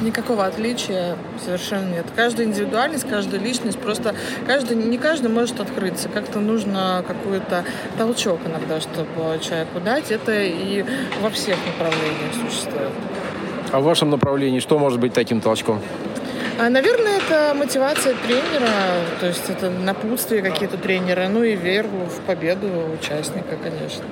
Никакого 0.00 0.44
отличия 0.44 1.16
совершенно 1.44 1.94
нет. 1.94 2.06
Каждая 2.14 2.46
индивидуальность, 2.46 3.08
каждая 3.08 3.40
личность, 3.40 3.78
просто 3.78 4.14
каждый, 4.46 4.76
не 4.76 4.98
каждый 4.98 5.30
может 5.30 5.60
открыться. 5.60 6.08
Как-то 6.08 6.40
нужно 6.40 7.04
какой-то 7.06 7.64
толчок 7.96 8.40
иногда, 8.44 8.80
чтобы 8.80 9.38
человеку 9.40 9.80
дать. 9.80 10.10
Это 10.10 10.32
и 10.42 10.84
во 11.22 11.30
всех 11.30 11.56
направлениях 11.66 12.34
существует. 12.48 12.90
А 13.72 13.80
в 13.80 13.84
вашем 13.84 14.10
направлении 14.10 14.60
что 14.60 14.78
может 14.78 15.00
быть 15.00 15.12
таким 15.12 15.40
толчком? 15.40 15.80
А, 16.58 16.68
наверное, 16.68 17.18
это 17.18 17.52
мотивация 17.56 18.14
тренера, 18.26 18.70
то 19.18 19.26
есть 19.26 19.50
это 19.50 19.70
напутствие 19.70 20.40
какие-то 20.40 20.76
тренера, 20.76 21.26
ну 21.28 21.42
и 21.42 21.56
веру 21.56 21.88
в 21.88 22.20
победу 22.26 22.68
участника, 22.96 23.56
конечно. 23.60 24.04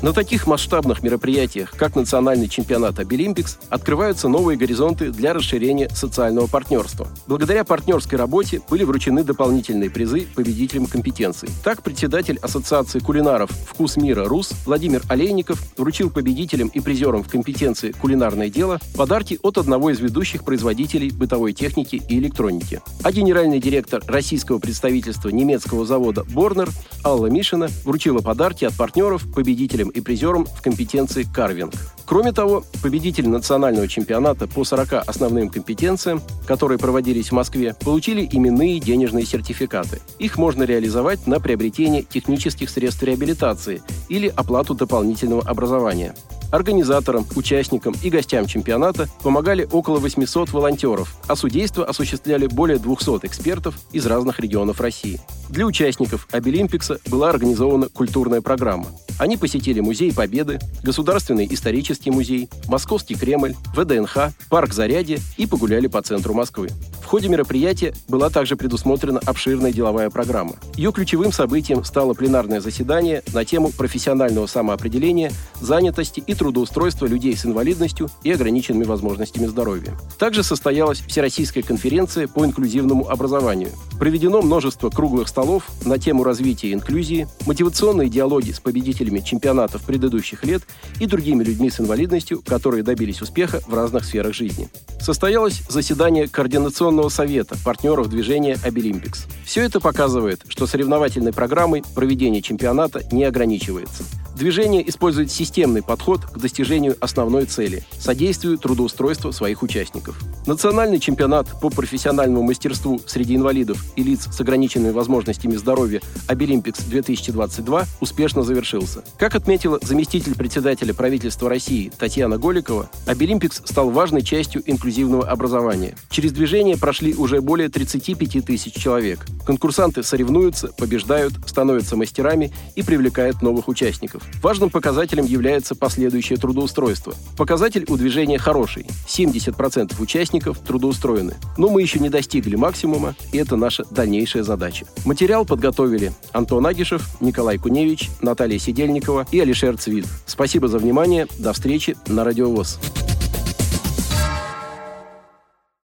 На 0.00 0.12
таких 0.12 0.46
масштабных 0.46 1.02
мероприятиях, 1.02 1.72
как 1.72 1.96
национальный 1.96 2.48
чемпионат 2.48 3.00
Обилимпикс, 3.00 3.58
открываются 3.68 4.28
новые 4.28 4.56
горизонты 4.56 5.10
для 5.10 5.34
расширения 5.34 5.88
социального 5.88 6.46
партнерства. 6.46 7.08
Благодаря 7.26 7.64
партнерской 7.64 8.16
работе 8.16 8.62
были 8.70 8.84
вручены 8.84 9.24
дополнительные 9.24 9.90
призы 9.90 10.28
победителям 10.36 10.86
компетенций. 10.86 11.48
Так, 11.64 11.82
председатель 11.82 12.38
Ассоциации 12.40 13.00
кулинаров 13.00 13.50
«Вкус 13.50 13.96
мира 13.96 14.24
РУС» 14.24 14.52
Владимир 14.66 15.02
Олейников 15.08 15.60
вручил 15.76 16.10
победителям 16.10 16.68
и 16.68 16.78
призерам 16.78 17.24
в 17.24 17.28
компетенции 17.28 17.90
«Кулинарное 17.90 18.50
дело» 18.50 18.78
подарки 18.96 19.40
от 19.42 19.58
одного 19.58 19.90
из 19.90 19.98
ведущих 19.98 20.44
производителей 20.44 21.10
бытовой 21.10 21.52
техники 21.52 22.00
и 22.08 22.20
электроники. 22.20 22.80
А 23.02 23.10
генеральный 23.10 23.58
директор 23.58 24.00
российского 24.06 24.60
представительства 24.60 25.30
немецкого 25.30 25.84
завода 25.84 26.22
«Борнер» 26.22 26.68
Алла 27.04 27.26
Мишина 27.26 27.66
вручила 27.84 28.20
подарки 28.20 28.64
от 28.64 28.76
партнеров 28.76 29.24
победителям 29.34 29.87
победителем 29.88 29.90
и 29.90 30.00
призером 30.00 30.44
в 30.44 30.62
компетенции 30.62 31.26
карвинг. 31.34 31.74
Кроме 32.06 32.32
того, 32.32 32.64
победители 32.82 33.26
национального 33.26 33.86
чемпионата 33.86 34.46
по 34.46 34.64
40 34.64 35.08
основным 35.08 35.50
компетенциям, 35.50 36.22
которые 36.46 36.78
проводились 36.78 37.28
в 37.28 37.32
Москве, 37.32 37.74
получили 37.84 38.26
именные 38.30 38.80
денежные 38.80 39.26
сертификаты. 39.26 40.00
Их 40.18 40.38
можно 40.38 40.64
реализовать 40.64 41.26
на 41.26 41.40
приобретение 41.40 42.02
технических 42.02 42.70
средств 42.70 43.02
реабилитации 43.02 43.82
или 44.08 44.32
оплату 44.34 44.74
дополнительного 44.74 45.42
образования. 45.42 46.14
Организаторам, 46.50 47.26
участникам 47.36 47.94
и 48.02 48.08
гостям 48.08 48.46
чемпионата 48.46 49.08
помогали 49.22 49.68
около 49.70 49.98
800 49.98 50.50
волонтеров, 50.52 51.16
а 51.26 51.36
судейство 51.36 51.84
осуществляли 51.84 52.46
более 52.46 52.78
200 52.78 53.26
экспертов 53.26 53.74
из 53.92 54.06
разных 54.06 54.40
регионов 54.40 54.80
России. 54.80 55.20
Для 55.50 55.66
участников 55.66 56.28
Обилимпикса 56.30 56.98
была 57.06 57.30
организована 57.30 57.88
культурная 57.88 58.40
программа. 58.40 58.86
Они 59.18 59.36
посетили 59.36 59.80
Музей 59.80 60.12
Победы, 60.14 60.58
Государственный 60.82 61.46
исторический 61.50 62.10
музей, 62.10 62.48
Московский 62.66 63.14
Кремль, 63.14 63.54
ВДНХ, 63.74 64.30
парк 64.48 64.72
Зарядье 64.72 65.18
и 65.36 65.46
погуляли 65.46 65.86
по 65.86 66.00
центру 66.02 66.34
Москвы. 66.34 66.68
В 67.02 67.06
ходе 67.06 67.28
мероприятия 67.28 67.94
была 68.06 68.28
также 68.28 68.54
предусмотрена 68.54 69.18
обширная 69.24 69.72
деловая 69.72 70.10
программа. 70.10 70.56
Ее 70.76 70.92
ключевым 70.92 71.32
событием 71.32 71.82
стало 71.82 72.12
пленарное 72.12 72.60
заседание 72.60 73.22
на 73.32 73.44
тему 73.46 73.72
профессионального 73.72 74.46
самоопределения, 74.46 75.32
занятости 75.60 76.22
и 76.26 76.34
трудоустройства 76.38 77.06
людей 77.06 77.36
с 77.36 77.44
инвалидностью 77.44 78.08
и 78.22 78.32
ограниченными 78.32 78.84
возможностями 78.84 79.46
здоровья. 79.46 79.94
Также 80.18 80.42
состоялась 80.42 81.00
Всероссийская 81.00 81.62
конференция 81.62 82.28
по 82.28 82.46
инклюзивному 82.46 83.10
образованию. 83.10 83.70
Проведено 83.98 84.40
множество 84.40 84.88
круглых 84.90 85.28
столов 85.28 85.64
на 85.84 85.98
тему 85.98 86.24
развития 86.24 86.72
инклюзии, 86.72 87.28
мотивационные 87.46 88.08
диалоги 88.08 88.52
с 88.52 88.60
победителями 88.60 89.20
чемпионатов 89.20 89.82
предыдущих 89.82 90.44
лет 90.44 90.62
и 91.00 91.06
другими 91.06 91.44
людьми 91.44 91.68
с 91.68 91.80
инвалидностью, 91.80 92.42
которые 92.46 92.82
добились 92.82 93.20
успеха 93.20 93.60
в 93.66 93.74
разных 93.74 94.04
сферах 94.04 94.34
жизни. 94.34 94.68
Состоялось 95.00 95.62
заседание 95.68 96.28
Координационного 96.28 97.08
совета 97.08 97.56
партнеров 97.64 98.08
движения 98.08 98.56
«Обилимпикс». 98.62 99.26
Все 99.44 99.62
это 99.62 99.80
показывает, 99.80 100.42
что 100.48 100.66
соревновательной 100.66 101.32
программой 101.32 101.82
проведение 101.94 102.42
чемпионата 102.42 103.02
не 103.10 103.24
ограничивается. 103.24 104.04
Движение 104.38 104.88
использует 104.88 105.32
системный 105.32 105.82
подход 105.82 106.24
к 106.24 106.38
достижению 106.38 106.96
основной 107.00 107.46
цели– 107.46 107.82
содействию 107.98 108.56
трудоустройству 108.56 109.32
своих 109.32 109.64
участников. 109.64 110.16
Национальный 110.46 111.00
чемпионат 111.00 111.60
по 111.60 111.70
профессиональному 111.70 112.44
мастерству 112.44 113.00
среди 113.04 113.34
инвалидов 113.34 113.84
и 113.96 114.04
лиц 114.04 114.28
с 114.30 114.40
ограниченными 114.40 114.92
возможностями 114.92 115.56
здоровья 115.56 116.00
«Абилимпикс-2022» 116.28 117.86
успешно 118.00 118.44
завершился. 118.44 119.02
Как 119.18 119.34
отметила 119.34 119.80
заместитель 119.82 120.36
председателя 120.36 120.94
правительства 120.94 121.48
России 121.48 121.90
Татьяна 121.98 122.38
Голикова, 122.38 122.88
«Абилимпикс» 123.06 123.60
стал 123.64 123.90
важной 123.90 124.22
частью 124.22 124.62
инклюзивного 124.64 125.28
образования. 125.28 125.96
Через 126.10 126.30
движение 126.30 126.78
прошли 126.78 127.12
уже 127.12 127.40
более 127.40 127.70
35 127.70 128.46
тысяч 128.46 128.74
человек. 128.74 129.26
Конкурсанты 129.44 130.04
соревнуются, 130.04 130.68
побеждают, 130.68 131.34
становятся 131.44 131.96
мастерами 131.96 132.52
и 132.76 132.84
привлекают 132.84 133.42
новых 133.42 133.66
участников. 133.66 134.27
Важным 134.42 134.70
показателем 134.70 135.24
является 135.24 135.74
последующее 135.74 136.38
трудоустройство. 136.38 137.14
Показатель 137.36 137.84
у 137.88 137.96
движения 137.96 138.38
хороший. 138.38 138.86
70% 139.06 140.00
участников 140.00 140.58
трудоустроены. 140.60 141.34
Но 141.56 141.68
мы 141.68 141.82
еще 141.82 141.98
не 141.98 142.08
достигли 142.08 142.56
максимума, 142.56 143.14
и 143.32 143.38
это 143.38 143.56
наша 143.56 143.84
дальнейшая 143.90 144.42
задача. 144.42 144.86
Материал 145.04 145.44
подготовили 145.44 146.12
Антон 146.32 146.66
Агишев, 146.66 147.08
Николай 147.20 147.58
Куневич, 147.58 148.10
Наталья 148.20 148.58
Сидельникова 148.58 149.26
и 149.30 149.40
Алишер 149.40 149.76
Цвит. 149.76 150.06
Спасибо 150.26 150.68
за 150.68 150.78
внимание. 150.78 151.26
До 151.38 151.52
встречи 151.52 151.96
на 152.06 152.24
Радиовоз. 152.24 152.78